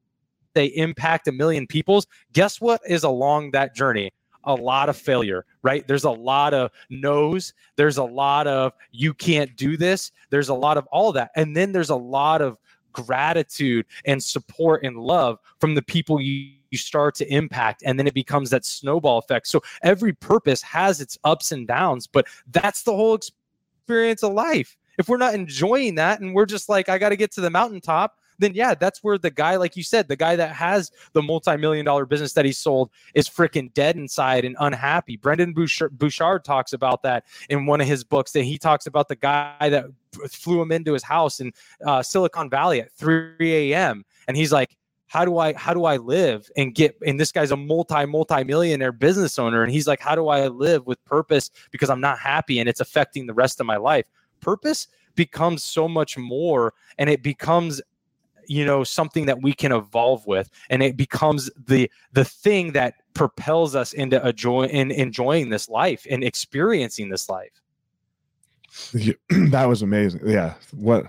[0.55, 4.13] they impact a million peoples, guess what is along that journey?
[4.45, 5.87] A lot of failure, right?
[5.89, 7.55] There's a lot of no's.
[7.77, 10.13] There's a lot of you can't do this.
[10.31, 11.31] There's a lot of all that.
[11.35, 12.59] And then there's a lot of
[12.93, 17.83] gratitude and support and love from the people you, you start to impact.
[17.85, 19.49] And then it becomes that snowball effect.
[19.49, 24.77] So every purpose has its ups and downs, but that's the whole experience of life.
[24.99, 27.51] If we're not enjoying that and we're just like, I got to get to the
[27.51, 31.23] mountaintop, then yeah, that's where the guy, like you said, the guy that has the
[31.23, 35.17] multi-million dollar business that he sold is freaking dead inside and unhappy.
[35.17, 38.33] Brendon Burchard talks about that in one of his books.
[38.33, 39.87] That he talks about the guy that
[40.31, 41.53] flew him into his house in
[41.87, 44.05] uh, Silicon Valley at 3 a.m.
[44.29, 47.53] and he's like, how do I how do I live and get and this guy's
[47.53, 51.51] a multi multi millionaire business owner and he's like how do I live with purpose
[51.71, 54.07] because I'm not happy and it's affecting the rest of my life.
[54.41, 57.81] Purpose becomes so much more and it becomes
[58.49, 62.95] you know something that we can evolve with and it becomes the the thing that
[63.15, 67.61] propels us into a joy in enjoying this life and experiencing this life.
[69.51, 70.21] That was amazing.
[70.25, 71.07] Yeah what?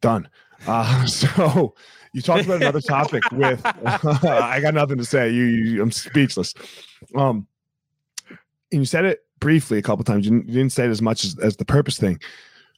[0.00, 0.28] Done.
[0.66, 1.74] Uh so
[2.12, 5.30] you talked about another topic with i got nothing to say.
[5.30, 6.54] You, you i'm speechless.
[7.14, 7.46] Um
[8.72, 10.24] and you said it briefly a couple times.
[10.26, 12.20] You didn't, you didn't say it as much as, as the purpose thing.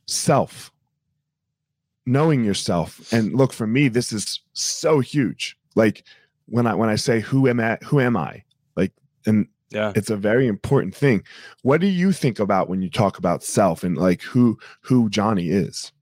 [0.07, 0.73] Self
[2.07, 3.13] knowing yourself.
[3.13, 5.57] And look for me this is so huge.
[5.75, 6.05] Like
[6.47, 8.43] when i when i say who am i who am i?
[8.77, 8.93] Like
[9.27, 9.93] and yeah.
[9.95, 11.23] it's a very important thing.
[11.63, 15.49] What do you think about when you talk about self and like who who johnny
[15.49, 15.93] is?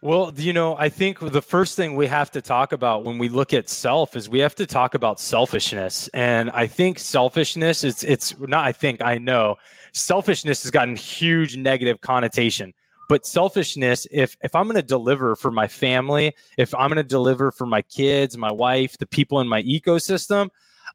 [0.00, 3.28] Well, you know, I think the first thing we have to talk about when we
[3.28, 6.08] look at self is we have to talk about selfishness.
[6.14, 9.56] And I think selfishness is it's not I think I know
[9.92, 12.72] selfishness has gotten huge negative connotation
[13.08, 17.02] but selfishness if if i'm going to deliver for my family if i'm going to
[17.02, 20.48] deliver for my kids my wife the people in my ecosystem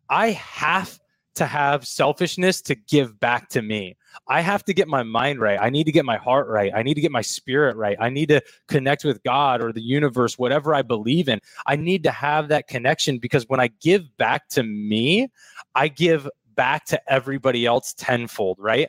[0.09, 0.99] i have
[1.35, 3.97] to have selfishness to give back to me.
[4.27, 5.57] I have to get my mind right.
[5.59, 6.71] I need to get my heart right.
[6.75, 7.97] I need to get my spirit right.
[7.99, 11.39] I need to connect with god or the universe whatever i believe in.
[11.65, 15.29] I need to have that connection because when i give back to me
[15.75, 18.87] i give back to everybody else tenfold right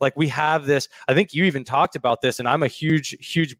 [0.00, 3.16] like we have this, I think you even talked about this, and I'm a huge,
[3.20, 3.56] huge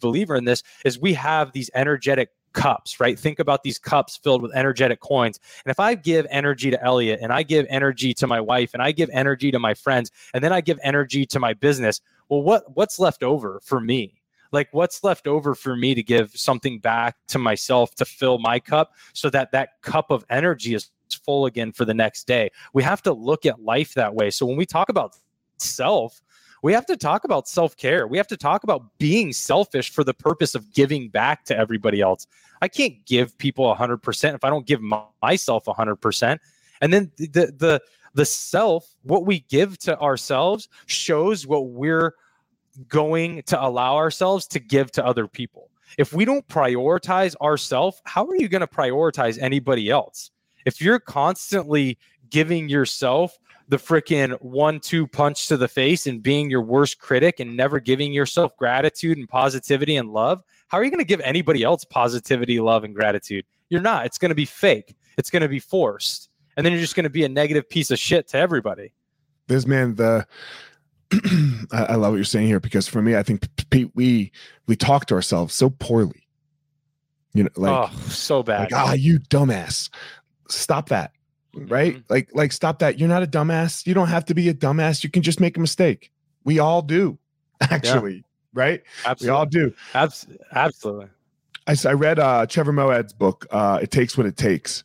[0.00, 3.18] believer in this, is we have these energetic cups, right?
[3.18, 5.38] Think about these cups filled with energetic coins.
[5.64, 8.82] And if I give energy to Elliot and I give energy to my wife and
[8.82, 12.42] I give energy to my friends and then I give energy to my business, well,
[12.42, 14.22] what what's left over for me?
[14.52, 18.58] Like what's left over for me to give something back to myself to fill my
[18.58, 20.90] cup so that that cup of energy is
[21.24, 22.50] full again for the next day.
[22.72, 24.30] We have to look at life that way.
[24.30, 25.16] So when we talk about
[25.58, 26.22] self,
[26.62, 28.06] we have to talk about self care.
[28.06, 32.00] We have to talk about being selfish for the purpose of giving back to everybody
[32.00, 32.26] else.
[32.62, 36.38] I can't give people a 100% if I don't give myself a 100%.
[36.80, 37.80] And then the, the,
[38.14, 42.14] the self, what we give to ourselves shows what we're
[42.88, 45.70] going to allow ourselves to give to other people.
[45.98, 50.30] If we don't prioritize ourselves, how are you going to prioritize anybody else?
[50.64, 56.50] If you're constantly giving yourself the freaking one two punch to the face and being
[56.50, 60.90] your worst critic and never giving yourself gratitude and positivity and love, how are you
[60.90, 63.44] going to give anybody else positivity, love, and gratitude?
[63.68, 64.06] You're not.
[64.06, 66.28] It's going to be fake, it's going to be forced.
[66.56, 68.94] And then you're just going to be a negative piece of shit to everybody.
[69.46, 70.26] This man, the
[71.72, 74.32] I, love what you're saying here because for me, I think Pete, we
[74.66, 76.26] we talk to ourselves so poorly.
[77.34, 78.72] You know, like oh, so bad.
[78.72, 79.90] Like, ah, you dumbass.
[80.48, 81.12] Stop that
[81.56, 81.94] right?
[81.94, 82.12] Mm-hmm.
[82.12, 82.98] Like, like stop that.
[82.98, 83.86] You're not a dumbass.
[83.86, 85.02] You don't have to be a dumbass.
[85.02, 86.12] You can just make a mistake.
[86.44, 87.18] We all do,
[87.60, 88.20] actually, yeah.
[88.54, 88.82] right?
[89.04, 89.26] Absolutely.
[89.32, 89.74] We all do.
[89.94, 91.08] Abs- absolutely.
[91.66, 94.84] I, I read uh, Trevor Moawad's book, uh, It Takes What It Takes.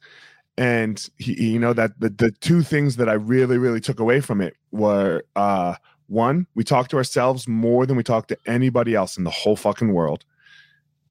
[0.57, 4.19] and he, you know that the, the two things that i really really took away
[4.19, 5.73] from it were uh
[6.07, 9.55] one we talk to ourselves more than we talk to anybody else in the whole
[9.55, 10.25] fucking world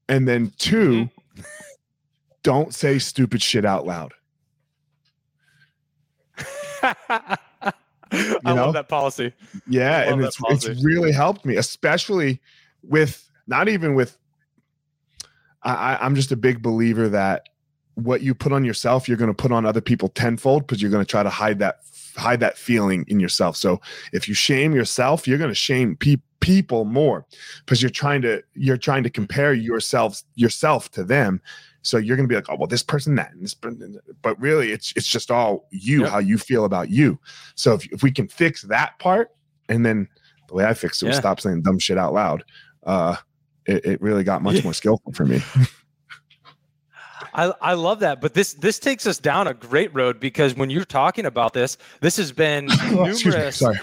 [0.07, 1.41] and then 2 mm-hmm.
[2.43, 4.13] don't say stupid shit out loud
[6.83, 8.55] I know?
[8.55, 9.33] love that policy.
[9.67, 10.71] Yeah, and it's policy.
[10.71, 12.41] it's really helped me, especially
[12.83, 14.17] with not even with.
[15.63, 17.49] I, I'm just a big believer that
[17.93, 20.89] what you put on yourself, you're going to put on other people tenfold because you're
[20.89, 21.81] going to try to hide that
[22.17, 23.55] hide that feeling in yourself.
[23.55, 23.79] So
[24.11, 27.25] if you shame yourself, you're going to shame pe- people more
[27.59, 31.41] because you're trying to you're trying to compare yourself yourself to them.
[31.83, 33.55] So you're going to be like, oh well, this person that, and this,
[34.21, 36.11] but really, it's it's just all you, yep.
[36.11, 37.19] how you feel about you.
[37.55, 39.31] So if if we can fix that part,
[39.69, 40.07] and then
[40.47, 41.11] the way I fixed it yeah.
[41.11, 42.43] was stop saying dumb shit out loud.
[42.83, 43.15] Uh,
[43.65, 45.41] it, it really got much more skillful for me.
[47.33, 50.69] I, I love that, but this this takes us down a great road because when
[50.69, 53.57] you're talking about this, this has been numerous.
[53.57, 53.79] Sorry.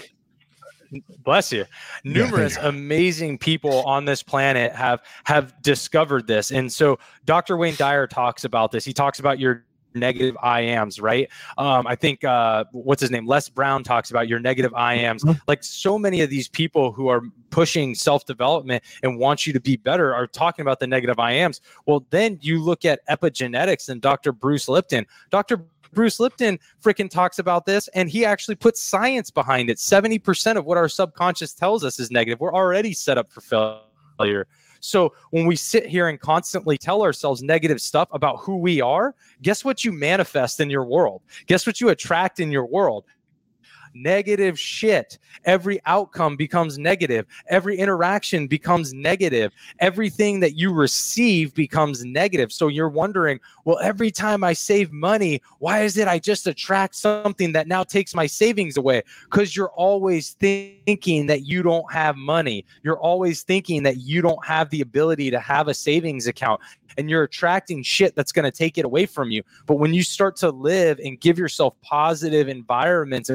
[1.23, 1.65] Bless you.
[2.03, 2.69] Numerous yeah, you.
[2.69, 7.57] amazing people on this planet have have discovered this, and so Dr.
[7.57, 8.85] Wayne Dyer talks about this.
[8.85, 11.29] He talks about your negative IAMs, right?
[11.57, 13.25] Um, I think uh, what's his name?
[13.25, 15.21] Les Brown talks about your negative IAMs.
[15.23, 15.39] Mm-hmm.
[15.47, 19.59] Like so many of these people who are pushing self development and want you to
[19.59, 21.61] be better are talking about the negative IAMs.
[21.85, 24.31] Well, then you look at epigenetics and Dr.
[24.31, 25.05] Bruce Lipton.
[25.29, 25.65] Dr.
[25.93, 29.77] Bruce Lipton freaking talks about this and he actually puts science behind it.
[29.77, 32.39] 70% of what our subconscious tells us is negative.
[32.39, 33.41] We're already set up for
[34.17, 34.47] failure.
[34.81, 39.15] So when we sit here and constantly tell ourselves negative stuff about who we are,
[39.41, 41.21] guess what you manifest in your world?
[41.47, 43.05] Guess what you attract in your world?
[43.93, 45.17] Negative shit.
[45.45, 47.25] Every outcome becomes negative.
[47.47, 49.53] Every interaction becomes negative.
[49.79, 52.51] Everything that you receive becomes negative.
[52.51, 56.95] So you're wondering, well, every time I save money, why is it I just attract
[56.95, 59.03] something that now takes my savings away?
[59.25, 62.65] Because you're always thinking that you don't have money.
[62.83, 66.61] You're always thinking that you don't have the ability to have a savings account
[66.97, 69.43] and you're attracting shit that's going to take it away from you.
[69.65, 73.29] But when you start to live and give yourself positive environments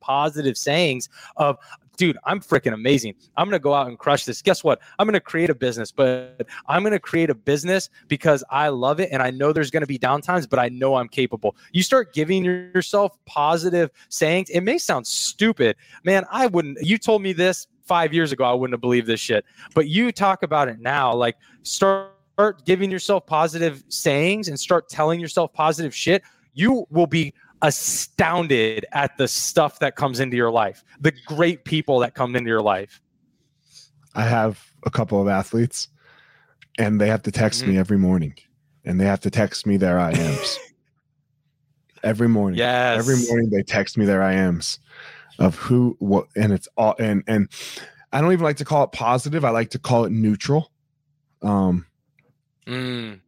[0.00, 1.58] positive sayings of
[1.96, 3.14] dude, I'm freaking amazing.
[3.36, 4.42] I'm going to go out and crush this.
[4.42, 4.80] Guess what?
[4.98, 8.68] I'm going to create a business, but I'm going to create a business because I
[8.68, 11.56] love it and I know there's going to be downtimes, but I know I'm capable.
[11.72, 14.50] You start giving yourself positive sayings.
[14.50, 15.76] It may sound stupid.
[16.04, 16.82] Man, I wouldn't.
[16.82, 18.44] You told me this five years ago.
[18.44, 19.44] I wouldn't have believed this shit.
[19.74, 21.14] But you talk about it now.
[21.14, 22.12] Like, start
[22.64, 26.22] giving yourself positive sayings and start telling yourself positive shit.
[26.54, 32.00] You will be astounded at the stuff that comes into your life, the great people
[32.00, 33.00] that come into your life.
[34.14, 35.88] I have a couple of athletes
[36.78, 37.72] and they have to text mm-hmm.
[37.72, 38.34] me every morning
[38.84, 40.58] and they have to text me their IAMs.
[42.02, 42.58] every morning.
[42.58, 42.98] Yes.
[42.98, 44.78] Every morning they text me their IAMs
[45.38, 47.48] of who what and it's all and and
[48.12, 49.44] I don't even like to call it positive.
[49.44, 50.70] I like to call it neutral.
[51.42, 51.86] Um
[52.66, 53.20] mm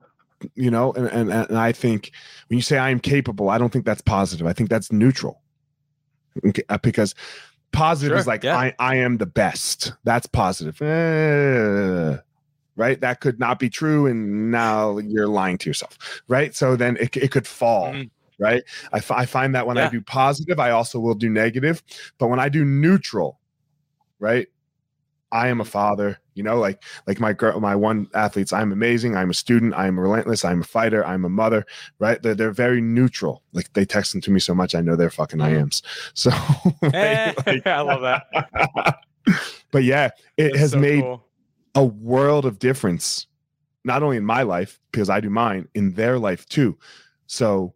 [0.54, 2.12] you know and, and and i think
[2.48, 4.46] when you say i am capable i don't think that's positive.
[4.46, 5.42] I think that's neutral.
[6.46, 7.14] Okay, uh, because
[7.72, 8.56] positive sure, is like yeah.
[8.56, 9.92] i i am the best.
[10.04, 10.80] That's positive.
[10.80, 12.18] Eh,
[12.76, 13.00] right?
[13.00, 15.98] That could not be true and now you're lying to yourself
[16.28, 16.54] right?
[16.54, 18.42] So then it, it could fall mm-hmm.
[18.42, 18.62] right?
[18.92, 19.86] I, f- I find that when yeah.
[19.86, 21.82] i do positive i also will do negative.
[22.18, 23.40] But when i do neutral
[24.20, 24.48] right
[25.30, 28.52] I am a father, you know, like like my girl, my one athletes.
[28.52, 29.16] I'm amazing.
[29.16, 29.74] I'm a student.
[29.74, 30.44] I'm relentless.
[30.44, 31.04] I'm a fighter.
[31.04, 31.66] I'm a mother.
[31.98, 32.22] Right?
[32.22, 33.42] They're they're very neutral.
[33.52, 35.82] Like they text them to me so much, I know they're fucking I ams.
[36.14, 36.30] So
[36.92, 39.00] hey, like, I love that.
[39.72, 41.24] but yeah, it That's has so made cool.
[41.74, 43.26] a world of difference,
[43.84, 46.78] not only in my life because I do mine, in their life too.
[47.26, 47.74] So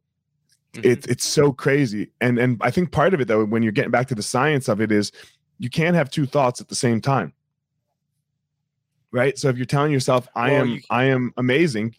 [0.72, 0.88] mm-hmm.
[0.88, 3.90] it's it's so crazy, and and I think part of it though, when you're getting
[3.90, 5.10] back to the science of it, is
[5.58, 7.32] you can't have two thoughts at the same time
[9.12, 9.38] right?
[9.38, 11.94] So if you're telling yourself I well, am you, I am amazing,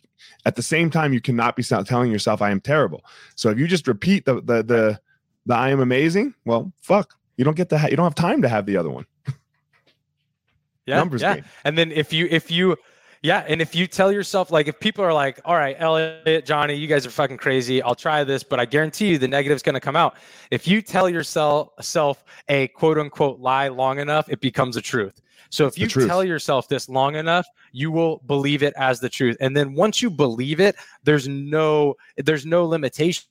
[0.46, 3.04] at the same time you cannot be telling yourself I am terrible.
[3.36, 5.00] So if you just repeat the the the,
[5.46, 8.42] the I am amazing, well, fuck, you don't get to ha- you don't have time
[8.42, 9.06] to have the other one.
[10.86, 11.36] yeah, Numbers yeah.
[11.36, 11.46] Game.
[11.64, 12.76] And then if you if you
[13.24, 16.76] yeah, and if you tell yourself like if people are like, "All right, Elliot, Johnny,
[16.76, 17.82] you guys are fucking crazy.
[17.82, 20.18] I'll try this, but I guarantee you the negative's going to come out."
[20.52, 25.22] If you tell yourself self a quote unquote lie long enough, it becomes a truth.
[25.50, 29.38] So if you tell yourself this long enough, you will believe it as the truth.
[29.40, 33.26] And then once you believe it, there's no there's no limitation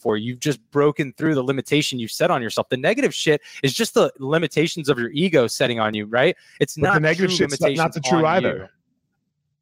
[0.00, 0.30] for you.
[0.30, 2.68] You've just broken through the limitation you've set on yourself.
[2.70, 6.34] The negative shit is just the limitations of your ego setting on you, right?
[6.60, 7.50] It's but not the negative shit.
[7.60, 8.70] not, not the true either.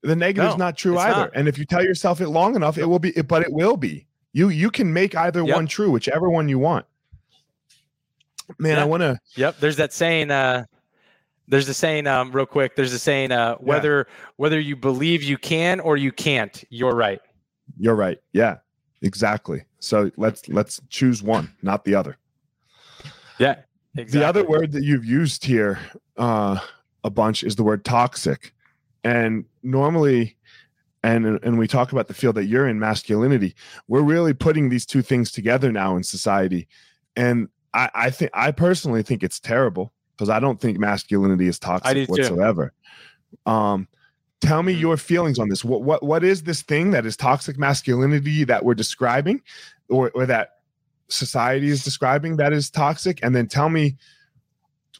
[0.02, 0.08] You.
[0.08, 1.20] The negative is no, not true either.
[1.20, 1.30] Not.
[1.34, 4.06] And if you tell yourself it long enough, it will be, but it will be
[4.32, 5.56] You you can make either yep.
[5.56, 6.86] one true, whichever one you want.
[8.58, 9.18] Man, I want to.
[9.36, 9.58] Yep.
[9.58, 10.30] There's that saying.
[10.30, 10.64] Uh,
[11.48, 12.06] there's a saying.
[12.06, 12.76] Um, real quick.
[12.76, 13.32] There's a saying.
[13.32, 14.14] Uh, whether yeah.
[14.36, 17.20] whether you believe you can or you can't, you're right.
[17.78, 18.18] You're right.
[18.32, 18.56] Yeah.
[19.02, 19.64] Exactly.
[19.80, 22.16] So let's let's choose one, not the other.
[23.38, 23.56] Yeah.
[23.96, 24.20] Exactly.
[24.20, 25.78] The other word that you've used here
[26.16, 26.58] uh,
[27.04, 28.52] a bunch is the word toxic,
[29.04, 30.36] and normally
[31.04, 33.54] and and we talk about the field that you're in masculinity
[33.86, 36.66] we're really putting these two things together now in society
[37.14, 41.58] and i i think i personally think it's terrible because i don't think masculinity is
[41.58, 42.72] toxic whatsoever
[43.46, 43.50] too.
[43.50, 43.88] um
[44.40, 44.80] tell me mm-hmm.
[44.80, 48.64] your feelings on this what what what is this thing that is toxic masculinity that
[48.64, 49.40] we're describing
[49.88, 50.58] or or that
[51.08, 53.96] society is describing that is toxic and then tell me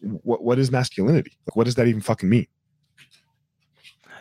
[0.01, 2.47] what what is masculinity like what does that even fucking mean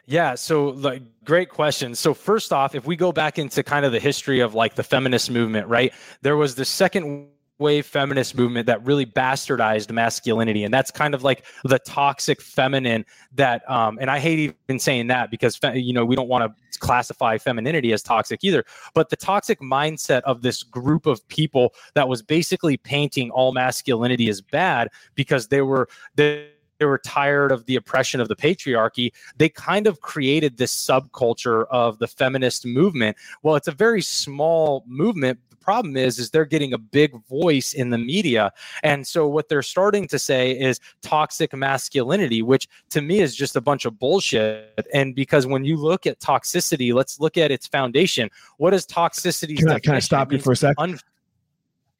[0.05, 1.95] yeah, so like great question.
[1.95, 4.83] So first off, if we go back into kind of the history of like the
[4.83, 5.93] feminist movement, right?
[6.21, 7.29] There was the second
[7.63, 13.05] wave feminist movement that really bastardized masculinity and that's kind of like the toxic feminine
[13.33, 16.79] that um and i hate even saying that because you know we don't want to
[16.79, 22.09] classify femininity as toxic either but the toxic mindset of this group of people that
[22.09, 26.49] was basically painting all masculinity as bad because they were they
[26.79, 31.65] they were tired of the oppression of the patriarchy, they kind of created this subculture
[31.71, 33.15] of the feminist movement.
[33.41, 35.39] Well, it's a very small movement.
[35.63, 38.51] Problem is, is they're getting a big voice in the media,
[38.83, 43.55] and so what they're starting to say is toxic masculinity, which to me is just
[43.55, 44.87] a bunch of bullshit.
[44.93, 48.29] And because when you look at toxicity, let's look at its foundation.
[48.57, 49.57] What is toxicity?
[49.57, 50.75] Can I, can I stop you for a second?
[50.77, 50.99] Un-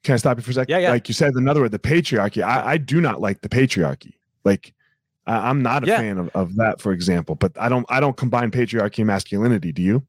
[0.02, 0.70] can I stop you for a second?
[0.70, 0.90] Yeah, yeah.
[0.90, 2.42] Like you said, another word, the patriarchy.
[2.42, 4.12] I, I do not like the patriarchy.
[4.44, 4.74] Like
[5.26, 5.96] I, am not a yeah.
[5.96, 7.34] fan of, of that, for example.
[7.34, 9.72] But I don't I don't combine patriarchy and masculinity.
[9.72, 10.06] Do you?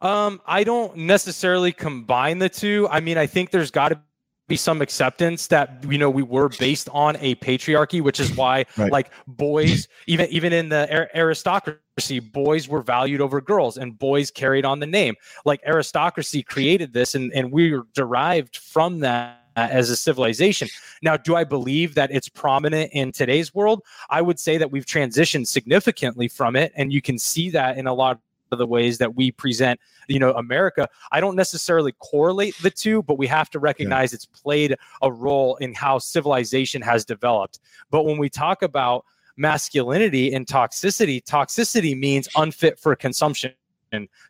[0.00, 2.88] Um, I don't necessarily combine the two.
[2.90, 4.00] I mean, I think there's got to
[4.48, 8.64] be some acceptance that you know we were based on a patriarchy, which is why
[8.76, 8.92] right.
[8.92, 14.64] like boys, even even in the aristocracy, boys were valued over girls, and boys carried
[14.64, 15.14] on the name.
[15.44, 20.68] Like aristocracy created this, and and we were derived from that as a civilization.
[21.02, 23.82] Now, do I believe that it's prominent in today's world?
[24.10, 27.86] I would say that we've transitioned significantly from it, and you can see that in
[27.86, 28.20] a lot
[28.52, 30.88] of the ways that we present you know america.
[31.12, 34.16] I don't necessarily correlate the two but we have to recognize yeah.
[34.16, 37.60] it's played a role in how civilization has developed.
[37.90, 39.04] But when we talk about
[39.36, 43.52] masculinity and toxicity toxicity means unfit for consumption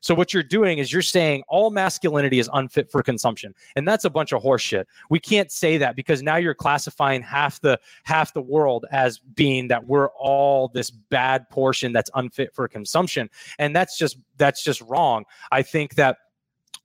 [0.01, 4.05] so what you're doing is you're saying all masculinity is unfit for consumption, and that's
[4.05, 4.85] a bunch of horseshit.
[5.11, 9.69] We can't say that because now you're classifying half the half the world as being
[9.69, 14.81] that we're all this bad portion that's unfit for consumption, and that's just that's just
[14.83, 15.25] wrong.
[15.51, 16.19] I think that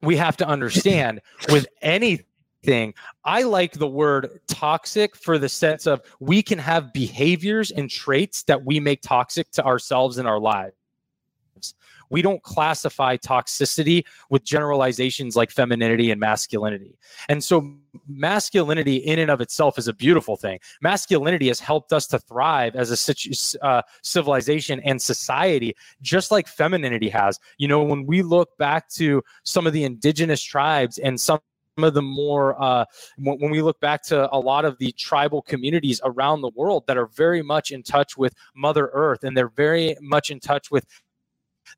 [0.02, 2.26] we have to understand with anything
[3.26, 8.44] I like the word toxic for the sense of we can have behaviors and traits
[8.44, 10.76] that we make toxic to ourselves in our lives
[12.12, 16.97] we don't classify toxicity with generalizations like femininity and masculinity.
[17.30, 17.74] And so
[18.07, 20.59] masculinity in and of itself is a beautiful thing.
[20.82, 27.09] Masculinity has helped us to thrive as a uh, civilization and society, just like femininity
[27.09, 27.39] has.
[27.57, 31.39] You know, when we look back to some of the indigenous tribes and some
[31.78, 32.86] of the more uh,
[33.18, 36.97] when we look back to a lot of the tribal communities around the world that
[36.97, 40.86] are very much in touch with mother earth and they're very much in touch with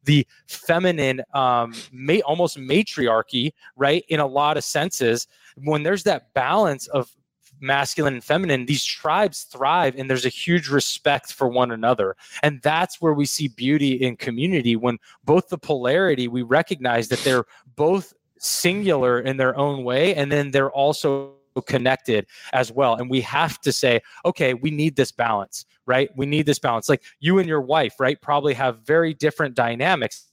[0.03, 4.03] the feminine, um, ma- almost matriarchy, right?
[4.09, 5.27] In a lot of senses,
[5.57, 7.11] when there's that balance of
[7.59, 12.15] masculine and feminine, these tribes thrive and there's a huge respect for one another.
[12.41, 17.19] And that's where we see beauty in community when both the polarity, we recognize that
[17.19, 22.95] they're both singular in their own way, and then they're also connected as well.
[22.95, 26.10] And we have to say, okay, we need this balance, right?
[26.16, 26.89] We need this balance.
[26.89, 30.32] Like you and your wife, right, probably have very different dynamics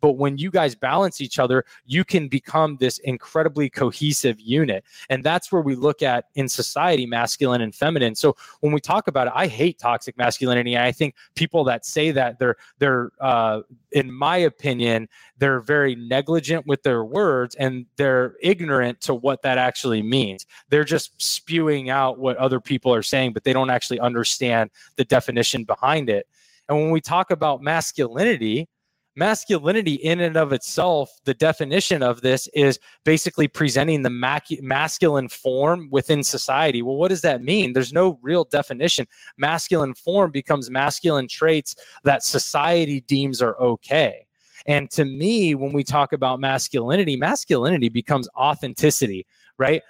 [0.00, 4.84] but when you guys balance each other, you can become this incredibly cohesive unit.
[5.10, 8.14] And that's where we look at in society masculine and feminine.
[8.14, 10.76] So when we talk about it, I hate toxic masculinity.
[10.76, 13.62] I think people that say that they're they're uh,
[13.92, 15.08] in my opinion,
[15.38, 20.46] they're very negligent with their words and they're ignorant to what that actually means.
[20.68, 25.04] They're just spewing out what other people are saying, but they don't actually understand the
[25.04, 26.26] definition behind it.
[26.68, 28.68] And when we talk about masculinity,
[29.14, 35.28] masculinity in and of itself the definition of this is basically presenting the mac- masculine
[35.28, 36.82] form within society.
[36.82, 37.72] Well what does that mean?
[37.72, 39.06] There's no real definition.
[39.36, 44.26] Masculine form becomes masculine traits that society deems are okay.
[44.66, 49.26] And to me, when we talk about masculinity, masculinity becomes authenticity,
[49.58, 49.82] right?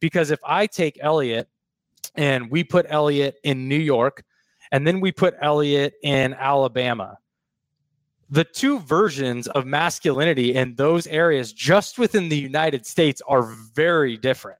[0.00, 1.48] Because if I take Elliot
[2.14, 4.24] and we put Elliot in New York
[4.72, 7.18] and then we put Elliot in Alabama,
[8.30, 14.16] the two versions of masculinity in those areas just within the United States are very
[14.16, 14.58] different.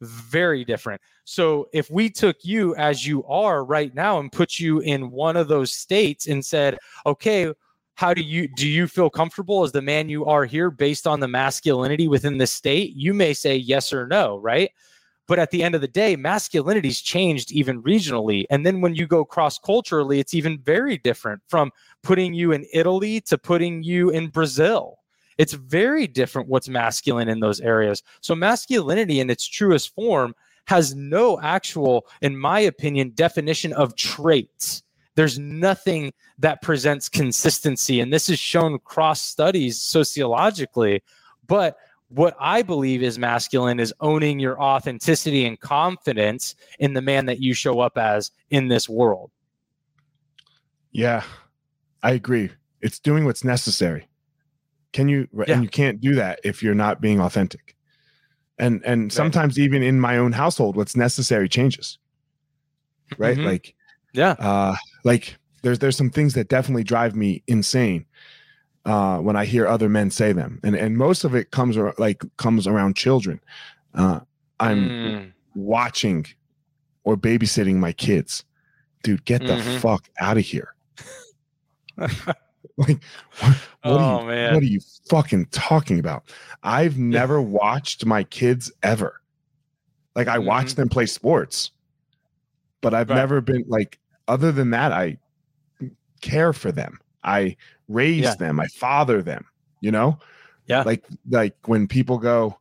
[0.00, 1.00] Very different.
[1.24, 5.36] So if we took you as you are right now and put you in one
[5.36, 7.52] of those states and said, okay,
[7.94, 11.20] how do you do you feel comfortable as the man you are here based on
[11.20, 12.94] the masculinity within the state?
[12.96, 14.70] You may say yes or no, right?
[15.26, 18.44] But at the end of the day, masculinity's changed even regionally.
[18.50, 21.70] And then when you go cross culturally, it's even very different from
[22.02, 24.98] putting you in Italy to putting you in Brazil.
[25.38, 28.02] It's very different what's masculine in those areas.
[28.20, 30.34] So, masculinity in its truest form
[30.66, 34.82] has no actual, in my opinion, definition of traits.
[35.16, 38.00] There's nothing that presents consistency.
[38.00, 41.02] And this is shown cross studies sociologically.
[41.46, 41.76] But
[42.14, 47.40] what I believe is masculine is owning your authenticity and confidence in the man that
[47.40, 49.32] you show up as in this world.
[50.92, 51.24] Yeah,
[52.04, 52.50] I agree.
[52.80, 54.06] It's doing what's necessary.
[54.92, 55.54] Can you yeah.
[55.54, 57.74] and you can't do that if you're not being authentic.
[58.58, 59.12] And and right.
[59.12, 61.98] sometimes even in my own household what's necessary changes.
[63.18, 63.36] Right?
[63.36, 63.46] Mm-hmm.
[63.46, 63.74] Like
[64.12, 64.36] yeah.
[64.38, 68.06] Uh like there's there's some things that definitely drive me insane
[68.84, 72.22] uh, when I hear other men say them, and and most of it comes like
[72.36, 73.40] comes around children.
[73.94, 74.20] Uh,
[74.60, 75.32] I'm mm.
[75.54, 76.26] watching
[77.04, 78.44] or babysitting my kids.
[79.02, 79.78] Dude, get the mm-hmm.
[79.78, 80.74] fuck out of here.
[81.96, 82.10] like,
[82.76, 82.98] what,
[83.40, 84.54] what oh, are you, man.
[84.54, 86.24] what are you fucking talking about?
[86.62, 89.20] I've never watched my kids ever.
[90.14, 90.46] Like, I mm-hmm.
[90.46, 91.70] watch them play sports,
[92.80, 93.16] but I've right.
[93.16, 93.98] never been like.
[94.26, 95.18] Other than that, I
[96.22, 96.98] care for them.
[97.24, 97.56] I
[97.88, 98.34] raise yeah.
[98.34, 99.46] them, I father them,
[99.80, 100.18] you know?
[100.66, 100.82] Yeah.
[100.82, 102.58] Like like when people go,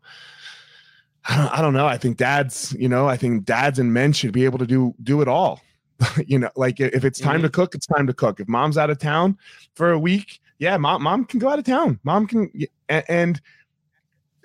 [1.25, 1.87] I don't, I don't know.
[1.87, 4.93] I think dads, you know, I think dads and men should be able to do
[5.03, 5.61] do it all.
[6.25, 7.43] you know, like if it's time mm-hmm.
[7.43, 8.39] to cook, it's time to cook.
[8.39, 9.37] If mom's out of town
[9.75, 11.99] for a week, yeah, mom mom can go out of town.
[12.03, 12.51] Mom can
[12.89, 13.41] and and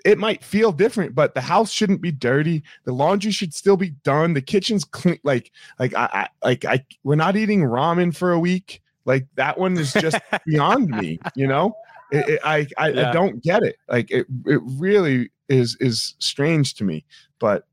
[0.05, 2.63] it might feel different, but the house shouldn't be dirty.
[2.85, 4.33] The laundry should still be done.
[4.33, 5.19] The kitchen's clean.
[5.23, 8.81] Like, like I, I like I, we're not eating ramen for a week.
[9.09, 11.75] Like that one is just beyond me, you know.
[12.11, 13.09] It, it, I I, yeah.
[13.09, 13.77] I, don't get it.
[13.87, 17.05] Like it it really is is strange to me.
[17.39, 17.65] But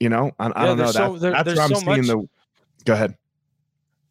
[0.00, 0.90] you know, I, I don't know.
[0.90, 2.28] So, that, there, that's where I'm so seeing much, the.
[2.86, 3.16] Go ahead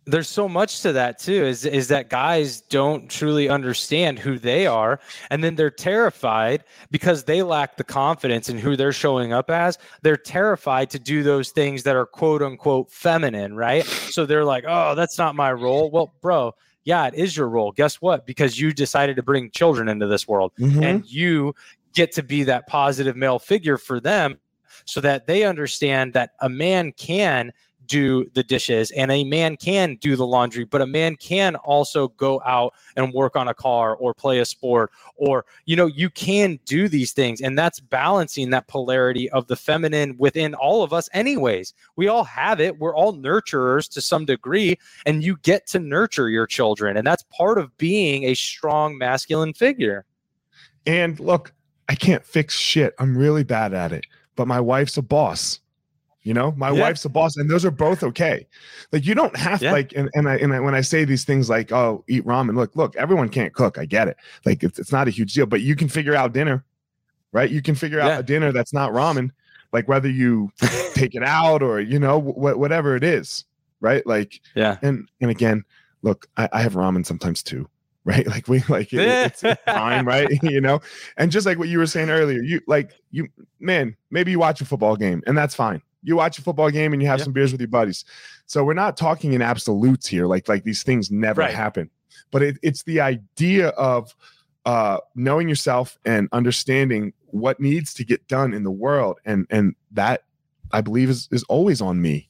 [0.06, 4.68] there's so much to that too is is that guys don't truly understand who they
[4.68, 5.00] are
[5.32, 9.78] and then they're terrified because they lack the confidence in who they're showing up as.
[10.04, 13.84] They're terrified to do those things that are quote unquote feminine right?
[13.86, 15.90] So they're like oh that's not my role.
[15.90, 16.54] Well bro
[16.84, 17.72] yeah it is your role.
[17.72, 18.26] Guess what?
[18.26, 20.84] Because you decided to bring children into this world mm-hmm.
[20.84, 21.56] and you
[21.94, 24.38] get to be that positive male figure for them
[24.84, 27.52] so that they understand that a man can
[27.88, 32.10] do the dishes and a man can do the laundry but a man can also
[32.10, 36.10] go out and work on a car or play a sport or you know you
[36.10, 40.94] can do these things and that's balancing that polarity of the feminine within all of
[40.94, 41.74] us anyways.
[41.96, 42.78] We all have it.
[42.80, 47.24] We're all nurturers to some degree and you get to nurture your children and that's
[47.24, 50.06] part of being a strong masculine figure.
[50.86, 51.54] And look
[51.88, 52.94] i can't fix shit.
[53.00, 54.06] I'm really bad at it
[54.36, 55.60] but my wife's a boss
[56.26, 56.82] you know, my yeah.
[56.82, 58.48] wife's a boss, and those are both okay.
[58.92, 59.72] Like you don't have yeah.
[59.72, 62.56] like, and, and I and I, when I say these things like, oh, eat ramen.
[62.56, 63.78] Look, look, everyone can't cook.
[63.78, 64.18] I get it.
[64.44, 66.66] Like it's, it's not a huge deal, but you can figure out dinner,
[67.32, 67.50] right?
[67.50, 68.20] You can figure out yeah.
[68.20, 69.30] a dinner that's not ramen,
[69.72, 70.52] like whether you
[70.96, 73.46] take it out or you know wh- whatever it is,
[73.80, 74.06] right?
[74.08, 74.78] Like yeah.
[74.82, 75.64] And and again,
[76.02, 77.70] look, I, I have ramen sometimes too
[78.06, 78.26] right?
[78.26, 80.28] Like we like it, it's, it's fine, right?
[80.42, 80.80] you know,
[81.18, 83.28] and just like what you were saying earlier, you like you
[83.60, 86.94] man, maybe you watch a football game and that's fine you watch a football game
[86.94, 88.06] and you have some beers with your buddies.
[88.46, 91.54] So we're not talking in absolutes here, like like these things never right.
[91.54, 91.90] happen.
[92.32, 94.16] But it, it's the idea of
[94.66, 99.76] uh, knowing yourself and understanding what needs to get done in the world, and and
[99.92, 100.24] that
[100.72, 102.30] I believe is is always on me.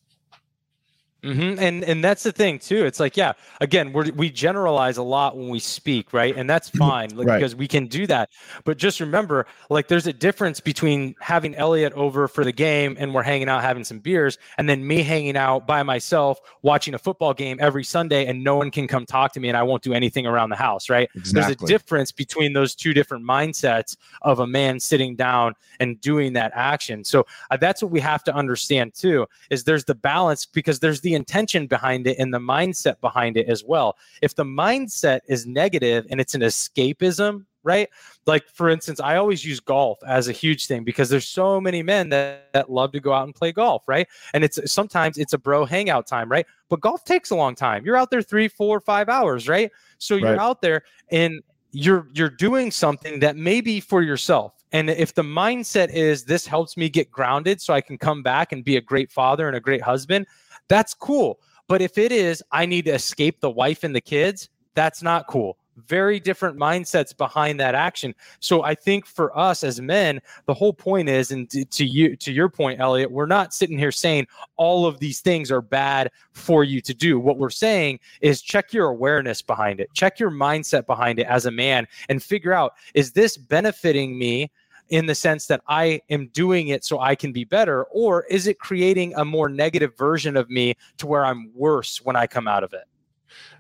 [1.26, 1.60] Mm-hmm.
[1.60, 2.86] And and that's the thing too.
[2.86, 6.36] It's like, yeah, again, we we generalize a lot when we speak, right?
[6.38, 7.38] And that's fine like, right.
[7.38, 8.30] because we can do that.
[8.64, 13.14] But just remember, like, there's a difference between having Elliot over for the game and
[13.14, 17.00] we're hanging out having some beers, and then me hanging out by myself watching a
[17.00, 19.82] football game every Sunday, and no one can come talk to me, and I won't
[19.82, 21.10] do anything around the house, right?
[21.16, 21.42] Exactly.
[21.42, 26.34] There's a difference between those two different mindsets of a man sitting down and doing
[26.34, 27.04] that action.
[27.04, 29.26] So uh, that's what we have to understand too.
[29.50, 33.38] Is there's the balance because there's the the intention behind it and the mindset behind
[33.38, 33.98] it as well.
[34.22, 37.90] If the mindset is negative and it's an escapism, right?
[38.26, 41.82] Like for instance, I always use golf as a huge thing because there's so many
[41.82, 44.08] men that, that love to go out and play golf, right?
[44.34, 46.46] And it's sometimes it's a bro hangout time, right?
[46.70, 47.86] But golf takes a long time.
[47.86, 49.72] You're out there three, four, five hours, right?
[49.98, 50.40] So you're right.
[50.40, 51.42] out there and
[51.72, 56.76] you're you're doing something that maybe for yourself and if the mindset is this helps
[56.76, 59.62] me get grounded so I can come back and be a great father and a
[59.62, 60.28] great husband,
[60.68, 61.40] that's cool.
[61.68, 65.28] But if it is, I need to escape the wife and the kids, that's not
[65.28, 65.58] cool.
[65.88, 68.16] Very different mindsets behind that action.
[68.40, 72.32] So I think for us as men, the whole point is, and to you, to
[72.32, 76.64] your point, Elliot, we're not sitting here saying all of these things are bad for
[76.64, 77.20] you to do.
[77.20, 81.46] What we're saying is check your awareness behind it, check your mindset behind it as
[81.46, 84.52] a man, and figure out is this benefiting me
[84.90, 87.84] in the sense that I am doing it so I can be better?
[87.86, 92.16] Or is it creating a more negative version of me to where I'm worse when
[92.16, 92.84] I come out of it?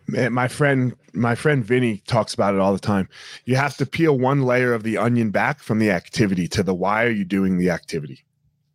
[0.08, 3.10] Man, my friend, my friend Vinny talks about it all the time.
[3.46, 6.76] You have to peel one layer of the onion back from the activity to the
[6.76, 8.24] why are you doing the activity,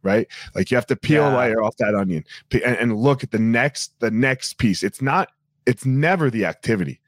[0.03, 0.27] right?
[0.55, 1.37] Like you have to peel yeah.
[1.37, 4.83] a layer off that onion and, and look at the next, the next piece.
[4.83, 5.31] It's not,
[5.67, 7.01] it's never the activity,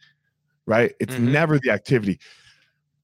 [0.66, 0.94] right?
[1.00, 1.32] It's mm-hmm.
[1.32, 2.20] never the activity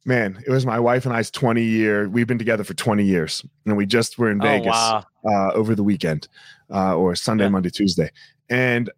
[0.09, 2.09] man, it was my wife and I's 20 year.
[2.09, 5.05] We've been together for 20 years, and we just were in oh, Vegas wow.
[5.25, 6.27] uh, over the weekend,
[6.73, 7.51] uh, or Sunday, yeah.
[7.51, 8.11] Monday, Tuesday.
[8.49, 8.91] And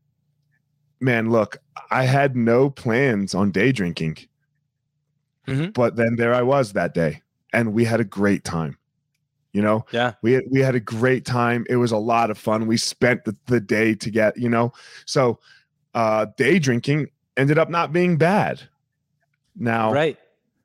[1.01, 1.59] man, look,
[1.91, 4.19] I had no plans on day drinking,
[5.49, 5.71] mm-hmm.
[5.71, 8.79] but then there I was that day, and we had a great time.
[9.53, 11.67] You know, yeah, we had, we had a great time.
[11.69, 12.69] It was a lot of fun.
[12.69, 14.39] We spent the, the day together.
[14.39, 14.73] You know,
[15.07, 15.41] so
[15.93, 18.63] uh, day drinking ended up not being bad.
[19.57, 20.17] Now, right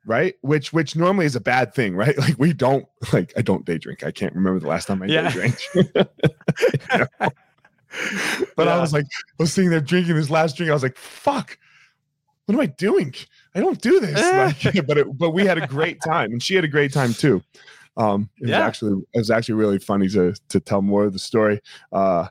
[0.06, 0.34] right?
[0.40, 2.16] Which which normally is a bad thing right?
[2.26, 4.04] Like we don't like i don't day drink.
[4.04, 5.28] I can't remember the last time i yeah.
[5.30, 5.58] day drank
[8.56, 8.76] but yeah.
[8.76, 10.70] i was like i was sitting there drinking this last drink.
[10.70, 11.58] I was like fuck.
[12.46, 13.12] What am i doing?
[13.56, 14.20] I don't do this.
[14.64, 17.12] Like, but it, but we had a great time and she had a great time
[17.12, 17.42] too.
[17.96, 18.58] Um it yeah.
[18.58, 21.60] was actually it was actually really funny to to tell more of the story.
[21.92, 22.28] Uh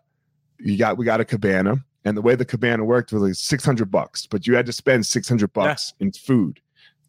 [0.60, 3.92] you got we got a cabana and the way the cabana worked was like 600
[3.92, 6.06] bucks but you had to spend 600 bucks yeah.
[6.06, 6.62] in food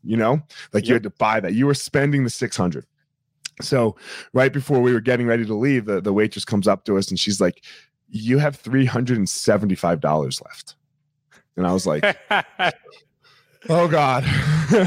[0.06, 0.40] you know
[0.72, 0.88] like yep.
[0.88, 1.54] you had to buy that.
[1.54, 2.86] You were spending the 600
[3.62, 3.96] so
[4.32, 7.08] right before we were getting ready to leave the, the waitress comes up to us
[7.08, 7.64] and she's like
[8.08, 10.76] you have $375 left.
[11.56, 12.04] And i was like
[13.68, 14.24] oh god.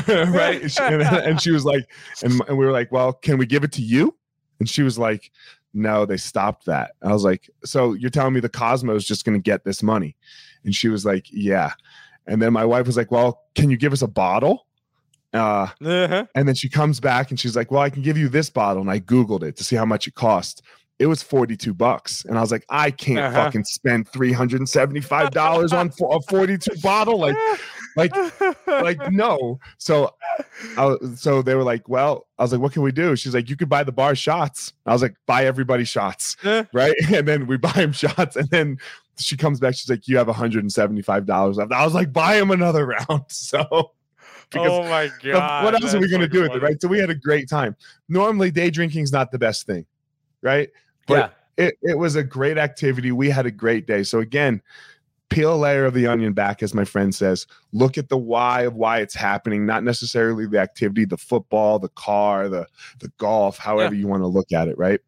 [0.07, 0.77] Right?
[0.79, 1.89] And, and, she was like
[2.21, 4.15] and, and we were like well can we give it to you?
[4.59, 5.31] And she was like
[5.73, 6.91] no they stopped that.
[7.01, 9.81] I was like so you're telling me the cosmo is just going to get this
[9.81, 10.15] money?
[10.63, 11.73] And she was like yeah.
[12.27, 14.67] And then my wife was like well can you give us a bottle
[15.33, 16.25] uh, uh-huh.
[16.35, 18.81] And then she comes back and she's like, Well, I can give you this bottle.
[18.81, 20.63] And I Googled it to see how much it cost.
[20.97, 22.25] It was 42 bucks.
[22.25, 23.45] And I was like, I can't uh-huh.
[23.45, 27.19] fucking spend $375 on a 42 bottle.
[27.19, 27.37] Like,
[27.95, 28.11] like,
[28.67, 29.59] like, no.
[29.77, 30.13] So,
[30.77, 33.15] I, so they were like, Well, I was like, What can we do?
[33.15, 34.73] She's like, You could buy the bar shots.
[34.85, 36.35] I was like, Buy everybody shots.
[36.43, 36.65] Uh-huh.
[36.73, 36.95] Right.
[37.13, 38.35] And then we buy him shots.
[38.35, 38.77] And then
[39.17, 39.75] she comes back.
[39.75, 41.71] She's like, You have $175 left.
[41.71, 43.23] I was like, Buy him another round.
[43.29, 43.91] So,
[44.55, 46.81] oh my god, what else are we going to do with it, right?
[46.81, 47.75] So we had a great time.
[48.07, 49.85] Normally, day drinking is not the best thing,
[50.41, 50.69] right?
[51.07, 51.65] But yeah.
[51.65, 53.11] it, it was a great activity.
[53.11, 54.03] We had a great day.
[54.03, 54.61] So again,
[55.29, 57.47] peel a layer of the onion back, as my friend says.
[57.71, 61.89] Look at the why of why it's happening, not necessarily the activity, the football, the
[61.89, 62.67] car, the
[62.99, 64.01] the golf, however yeah.
[64.01, 64.99] you want to look at it, right?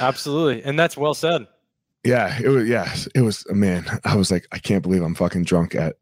[0.00, 1.46] Absolutely, and that's well said.
[2.04, 2.68] Yeah, it was.
[2.68, 3.44] Yeah, it was.
[3.50, 5.96] Man, I was like, I can't believe I'm fucking drunk at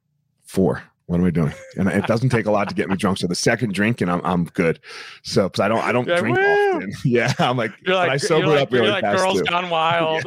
[0.44, 1.52] four what am I doing?
[1.76, 3.18] And it doesn't take a lot to get me drunk.
[3.18, 4.80] So the second drink and I'm I'm good.
[5.22, 6.92] So because I don't I don't drink often.
[7.04, 9.44] Yeah, I'm like, you're like I sober like, up really like fast girls too.
[9.44, 10.24] gone wild.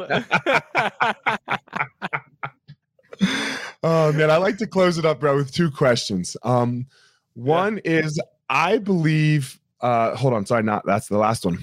[3.82, 6.36] oh man, I like to close it up, bro, with two questions.
[6.42, 6.86] Um,
[7.34, 7.92] one yeah.
[7.92, 9.58] is I believe.
[9.82, 11.58] Uh, hold on, sorry, not that's the last one.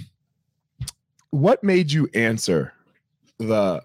[1.31, 2.73] What made you answer
[3.39, 3.83] the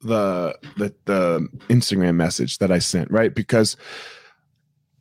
[0.00, 3.34] the the the Instagram message that I sent, right?
[3.34, 3.76] Because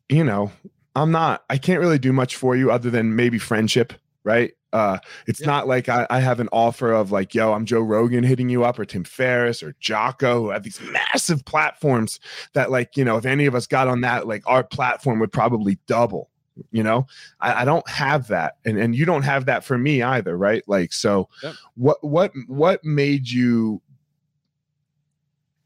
[0.09, 0.51] you know,
[0.95, 3.93] I'm not, I can't really do much for you other than maybe friendship,
[4.23, 4.53] right?
[4.73, 5.47] Uh, it's yeah.
[5.47, 8.63] not like I, I, have an offer of like, yo, I'm Joe Rogan hitting you
[8.63, 12.19] up or Tim Ferriss or Jocko who have these massive platforms
[12.53, 15.31] that like, you know, if any of us got on that, like our platform would
[15.31, 16.29] probably double.
[16.71, 17.07] You know,
[17.39, 20.61] I, I don't have that, and and you don't have that for me either, right?
[20.67, 21.53] Like, so yeah.
[21.75, 23.81] what what what made you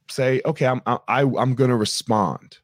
[0.07, 2.59] say, okay, I'm I, I'm going to respond?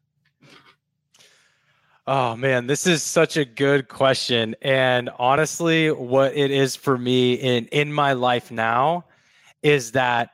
[2.11, 4.55] Oh man, this is such a good question.
[4.63, 9.05] And honestly, what it is for me in in my life now
[9.61, 10.31] is that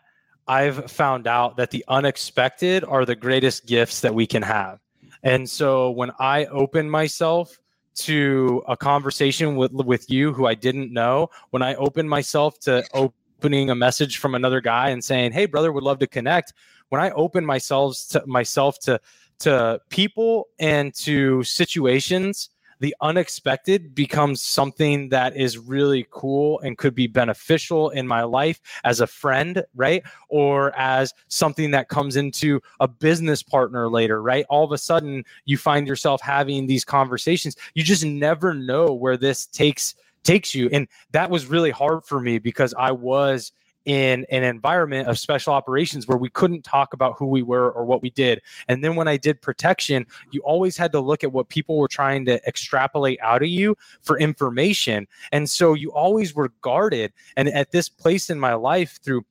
[0.48, 4.80] I've found out that the unexpected are the greatest gifts that we can have.
[5.22, 7.60] And so when I open myself
[7.96, 12.86] to a conversation with with you who I didn't know, when I open myself to
[12.94, 16.54] opening a message from another guy and saying, "Hey brother, would love to connect."
[16.88, 19.02] When I open myself to myself to
[19.40, 26.96] to people and to situations the unexpected becomes something that is really cool and could
[26.96, 30.04] be beneficial in my life as a friend, right?
[30.30, 34.46] Or as something that comes into a business partner later, right?
[34.50, 37.56] All of a sudden, you find yourself having these conversations.
[37.74, 42.20] You just never know where this takes takes you and that was really hard for
[42.20, 43.52] me because I was
[43.86, 47.86] in an environment of special operations where we couldn't talk about who we were or
[47.86, 48.42] what we did.
[48.68, 51.88] And then when I did protection, you always had to look at what people were
[51.88, 55.08] trying to extrapolate out of you for information.
[55.32, 57.14] And so you always were guarded.
[57.38, 59.24] And at this place in my life, through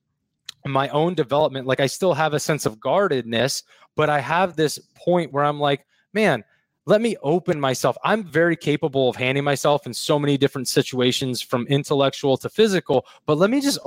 [0.65, 3.63] my own development, like I still have a sense of guardedness,
[3.95, 6.43] but I have this point where I'm like, man,
[6.87, 7.97] let me open myself.
[8.03, 13.05] I'm very capable of handing myself in so many different situations from intellectual to physical,
[13.25, 13.79] but let me just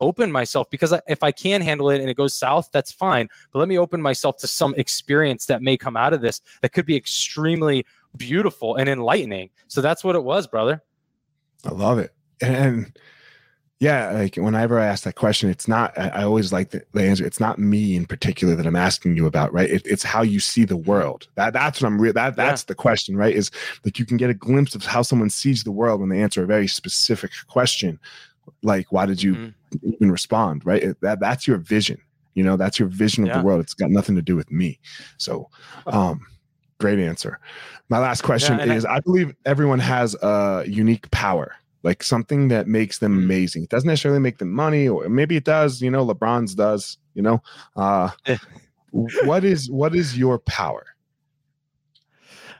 [0.00, 3.28] open myself because if I can handle it and it goes south, that's fine.
[3.52, 6.72] But let me open myself to some experience that may come out of this that
[6.72, 7.86] could be extremely
[8.16, 9.50] beautiful and enlightening.
[9.68, 10.82] So that's what it was, brother.
[11.64, 12.12] I love it.
[12.40, 12.92] And
[13.78, 17.26] yeah, like whenever I ask that question, it's not, I, always like the, the, answer.
[17.26, 19.68] It's not me in particular that I'm asking you about, right?
[19.68, 21.28] It, it's how you see the world.
[21.34, 22.14] That That's what I'm real.
[22.14, 22.68] That, that's yeah.
[22.68, 23.34] the question, right?
[23.34, 23.50] Is
[23.84, 26.42] like you can get a glimpse of how someone sees the world when they answer
[26.42, 28.00] a very specific question
[28.62, 29.90] like why did you mm-hmm.
[29.92, 30.94] even respond right?
[31.00, 31.98] That that's your vision
[32.36, 33.38] you know that's your vision of yeah.
[33.38, 33.60] the world.
[33.60, 34.78] It's got nothing to do with me.
[35.16, 35.48] So
[35.86, 36.24] um
[36.78, 37.40] great answer.
[37.88, 42.48] My last question yeah, is I, I, believe everyone has a unique power like something
[42.48, 43.24] that makes them mm-hmm.
[43.24, 43.62] amazing.
[43.64, 47.22] It doesn't necessarily make them money or maybe it does you know lebron's does you
[47.22, 47.42] know
[47.74, 48.10] uh
[49.24, 50.84] what is what is your power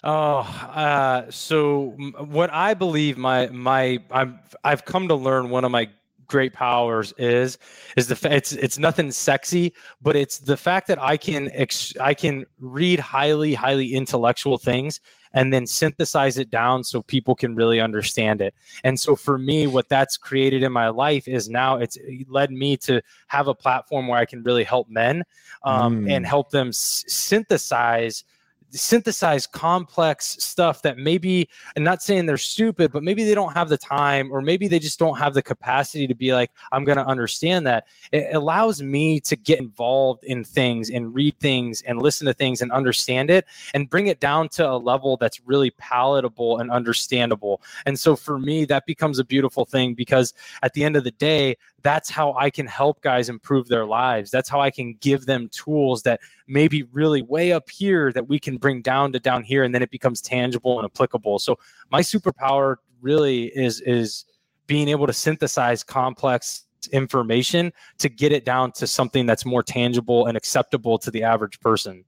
[0.08, 0.38] Oh,
[0.72, 1.96] uh, so
[2.28, 5.88] what I believe my my I've I've come to learn one of my
[6.28, 7.58] great powers is
[7.96, 12.14] is the it's it's nothing sexy, but it's the fact that I can ex, I
[12.14, 15.00] can read highly highly intellectual things
[15.32, 18.54] and then synthesize it down so people can really understand it.
[18.84, 21.98] And so for me, what that's created in my life is now it's
[22.28, 25.24] led me to have a platform where I can really help men
[25.64, 26.12] um, mm.
[26.12, 28.22] and help them s- synthesize
[28.70, 33.68] synthesize complex stuff that maybe I'm not saying they're stupid, but maybe they don't have
[33.68, 36.98] the time or maybe they just don't have the capacity to be like, I'm going
[36.98, 37.86] to understand that.
[38.12, 42.62] It allows me to get involved in things and read things and listen to things
[42.62, 47.62] and understand it and bring it down to a level that's really palatable and understandable.
[47.86, 51.10] And so for me, that becomes a beautiful thing because at the end of the
[51.12, 54.30] day, that's how I can help guys improve their lives.
[54.30, 58.38] That's how I can give them tools that maybe really way up here that we
[58.38, 61.38] can bring down to down here and then it becomes tangible and applicable.
[61.38, 61.58] So
[61.90, 64.24] my superpower really is is
[64.66, 70.26] being able to synthesize complex information to get it down to something that's more tangible
[70.26, 72.04] and acceptable to the average person.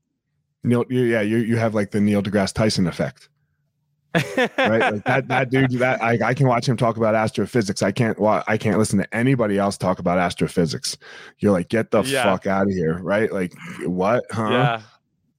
[0.65, 3.29] Neil, yeah, you you have like the Neil deGrasse Tyson effect
[4.15, 4.93] right?
[4.93, 7.83] Like that that dude that I, I can watch him talk about astrophysics.
[7.83, 10.97] I can't well, i can't listen to anybody else talk about astrophysics.
[11.39, 12.25] You're like get the yeah.
[12.25, 13.33] fuck out of here right?
[13.33, 13.53] Like
[13.85, 14.51] what huh?
[14.51, 14.83] Yeah.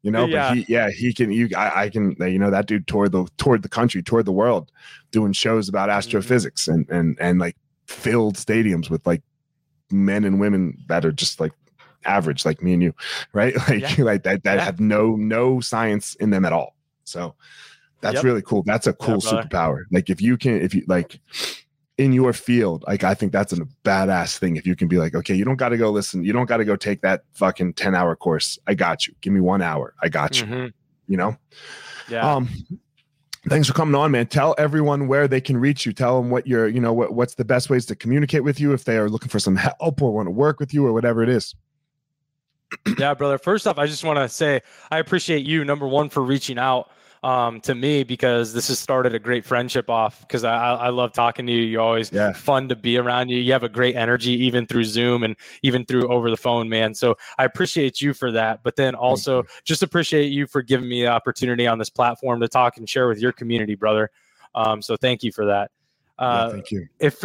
[0.01, 0.49] You know yeah.
[0.49, 3.27] but he yeah he can you I, I can you know that dude toward the
[3.37, 4.71] toward the country toward the world
[5.11, 5.97] doing shows about mm-hmm.
[5.97, 6.73] astrophysics mm-hmm.
[6.73, 7.57] and and and like
[7.87, 9.23] filled stadiums with like
[9.91, 11.51] men and women that are just like
[12.05, 12.93] average like me and you
[13.33, 13.55] right?
[13.67, 16.75] Like like that that have no no science in them at all.
[17.03, 17.35] So
[18.01, 18.23] that's yep.
[18.23, 18.63] really cool.
[18.63, 19.83] That's a cool yeah, superpower.
[19.91, 21.19] Like if you can, if you like
[21.97, 24.55] in your field, like I think that's a badass thing.
[24.55, 26.23] If you can be like, okay, you don't got to go listen.
[26.23, 28.57] You don't got to go take that fucking 10 hour course.
[28.67, 29.13] I got you.
[29.19, 29.93] Give me one hour.
[30.01, 30.47] I got you.
[30.47, 30.67] Mm-hmm.
[31.07, 31.37] You know?
[32.09, 32.35] Yeah.
[32.35, 32.47] Um,
[33.49, 34.27] thanks for coming on, man.
[34.27, 35.91] Tell everyone where they can reach you.
[35.91, 38.71] Tell them what you're, you know, what, what's the best ways to communicate with you
[38.71, 41.21] if they are looking for some help or want to work with you or whatever
[41.21, 41.53] it is.
[42.97, 43.37] yeah, brother.
[43.37, 46.91] First off, I just want to say I appreciate you, number one, for reaching out
[47.23, 51.11] um, to me because this has started a great friendship off because I, I love
[51.13, 51.63] talking to you.
[51.63, 52.31] You're always yeah.
[52.33, 53.37] fun to be around you.
[53.37, 56.93] You have a great energy even through Zoom and even through over the phone, man.
[56.93, 58.63] So I appreciate you for that.
[58.63, 62.47] But then also just appreciate you for giving me the opportunity on this platform to
[62.47, 64.09] talk and share with your community, brother.
[64.55, 65.71] Um, so thank you for that.
[66.17, 66.87] Uh, yeah, thank you.
[66.99, 67.23] If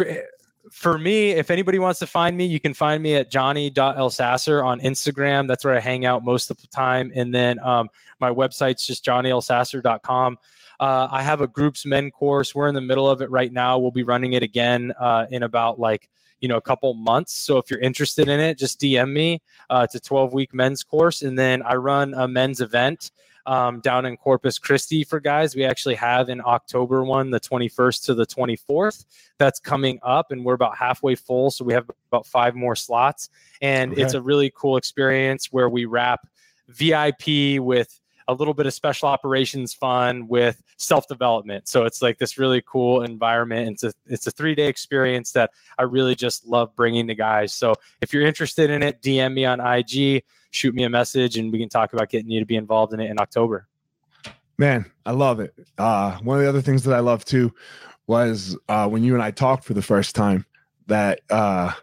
[0.71, 4.79] for me, if anybody wants to find me, you can find me at johnny.elsasser on
[4.81, 5.47] Instagram.
[5.47, 7.11] That's where I hang out most of the time.
[7.15, 7.89] And then um,
[8.19, 10.37] my website's just johnnyelsasser.com.
[10.79, 12.53] Uh, I have a groups men course.
[12.53, 13.77] We're in the middle of it right now.
[13.77, 16.09] We'll be running it again uh, in about like
[16.41, 17.33] you know a couple months.
[17.33, 19.41] So if you're interested in it, just DM me.
[19.69, 23.11] Uh, it's a 12 week men's course, and then I run a men's event
[23.45, 25.55] um, down in Corpus Christi for guys.
[25.55, 29.05] We actually have in October one, the 21st to the 24th.
[29.37, 31.51] That's coming up, and we're about halfway full.
[31.51, 33.29] So we have about five more slots,
[33.61, 34.01] and okay.
[34.01, 36.27] it's a really cool experience where we wrap
[36.67, 41.67] VIP with a little bit of special operations fun with self development.
[41.67, 43.71] So it's like this really cool environment.
[43.71, 47.53] It's a it's a three day experience that I really just love bringing to guys.
[47.53, 51.51] So if you're interested in it, DM me on IG, shoot me a message, and
[51.51, 53.67] we can talk about getting you to be involved in it in October.
[54.57, 55.53] Man, I love it.
[55.77, 57.53] Uh, one of the other things that I love too
[58.07, 60.45] was uh, when you and I talked for the first time
[60.87, 61.73] that uh,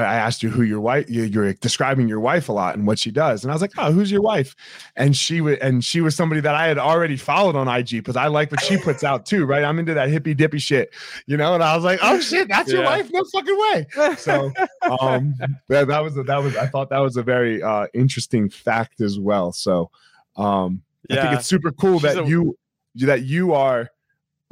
[0.00, 3.10] I, asked you who your wife you're describing your wife a lot and what she
[3.10, 3.44] does.
[3.44, 4.54] And I was like oh who's your wife?
[4.96, 8.16] And she was and she was somebody that I had already followed on IG because
[8.16, 9.64] I like what she puts out too right?
[9.64, 10.92] I'm into that hippy dippy shit
[11.26, 11.54] you know?
[11.54, 12.78] And I was like oh shit that's yeah.
[12.78, 13.10] your wife?
[13.12, 13.86] No fucking way.
[14.16, 14.52] So
[15.00, 15.34] um
[15.68, 19.00] that, that was a, that was I thought that was a very uh interesting fact
[19.00, 19.52] as well.
[19.52, 19.90] So
[20.36, 21.18] um yeah.
[21.18, 22.56] I think it's super cool She's that a- you
[22.96, 23.90] that you are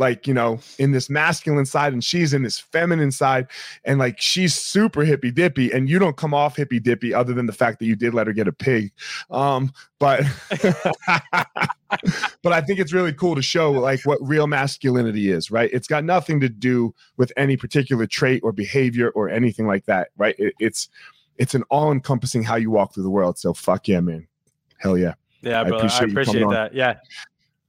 [0.02, 3.46] like you know in this masculine side and she's in this feminine side.
[3.84, 7.46] And like she's super hippy dippy and you don't come off hippy dippy other than
[7.46, 8.92] the fact that you did let her get a pig.
[9.30, 10.24] Um but
[12.42, 15.70] but i think it's really cool to show like what real masculinity is right?
[15.72, 20.08] It's got nothing to do with any particular trait or behavior or anything like that
[20.16, 20.34] right?
[20.36, 20.88] It, it's
[21.38, 23.38] it's an all-encompassing how you walk through the world.
[23.38, 24.26] So fuck yeah man.
[24.78, 25.14] Hell yeah.
[25.42, 26.74] Yeah, I appreciate, I appreciate that.
[26.74, 26.96] Yeah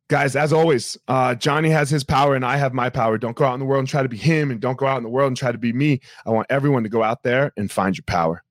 [0.10, 3.18] guys as always uh, johnny has his power and i have my power.
[3.18, 4.98] Don't go out in the world and try to be him and don't go out
[4.98, 6.00] in the world and try to be me.
[6.26, 8.44] I want everyone to go out there and find your power.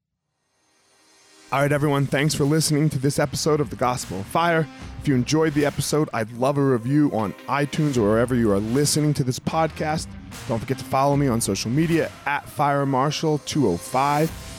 [1.51, 4.67] All right everyone thanks for listening to this episode of the gospel of fire.
[5.01, 8.61] If you enjoyed the episode i'd love a review on itunes or wherever you are
[8.61, 10.07] listening to this podcast.
[10.49, 14.52] Don't forget to follow me on social media at fire marshal 205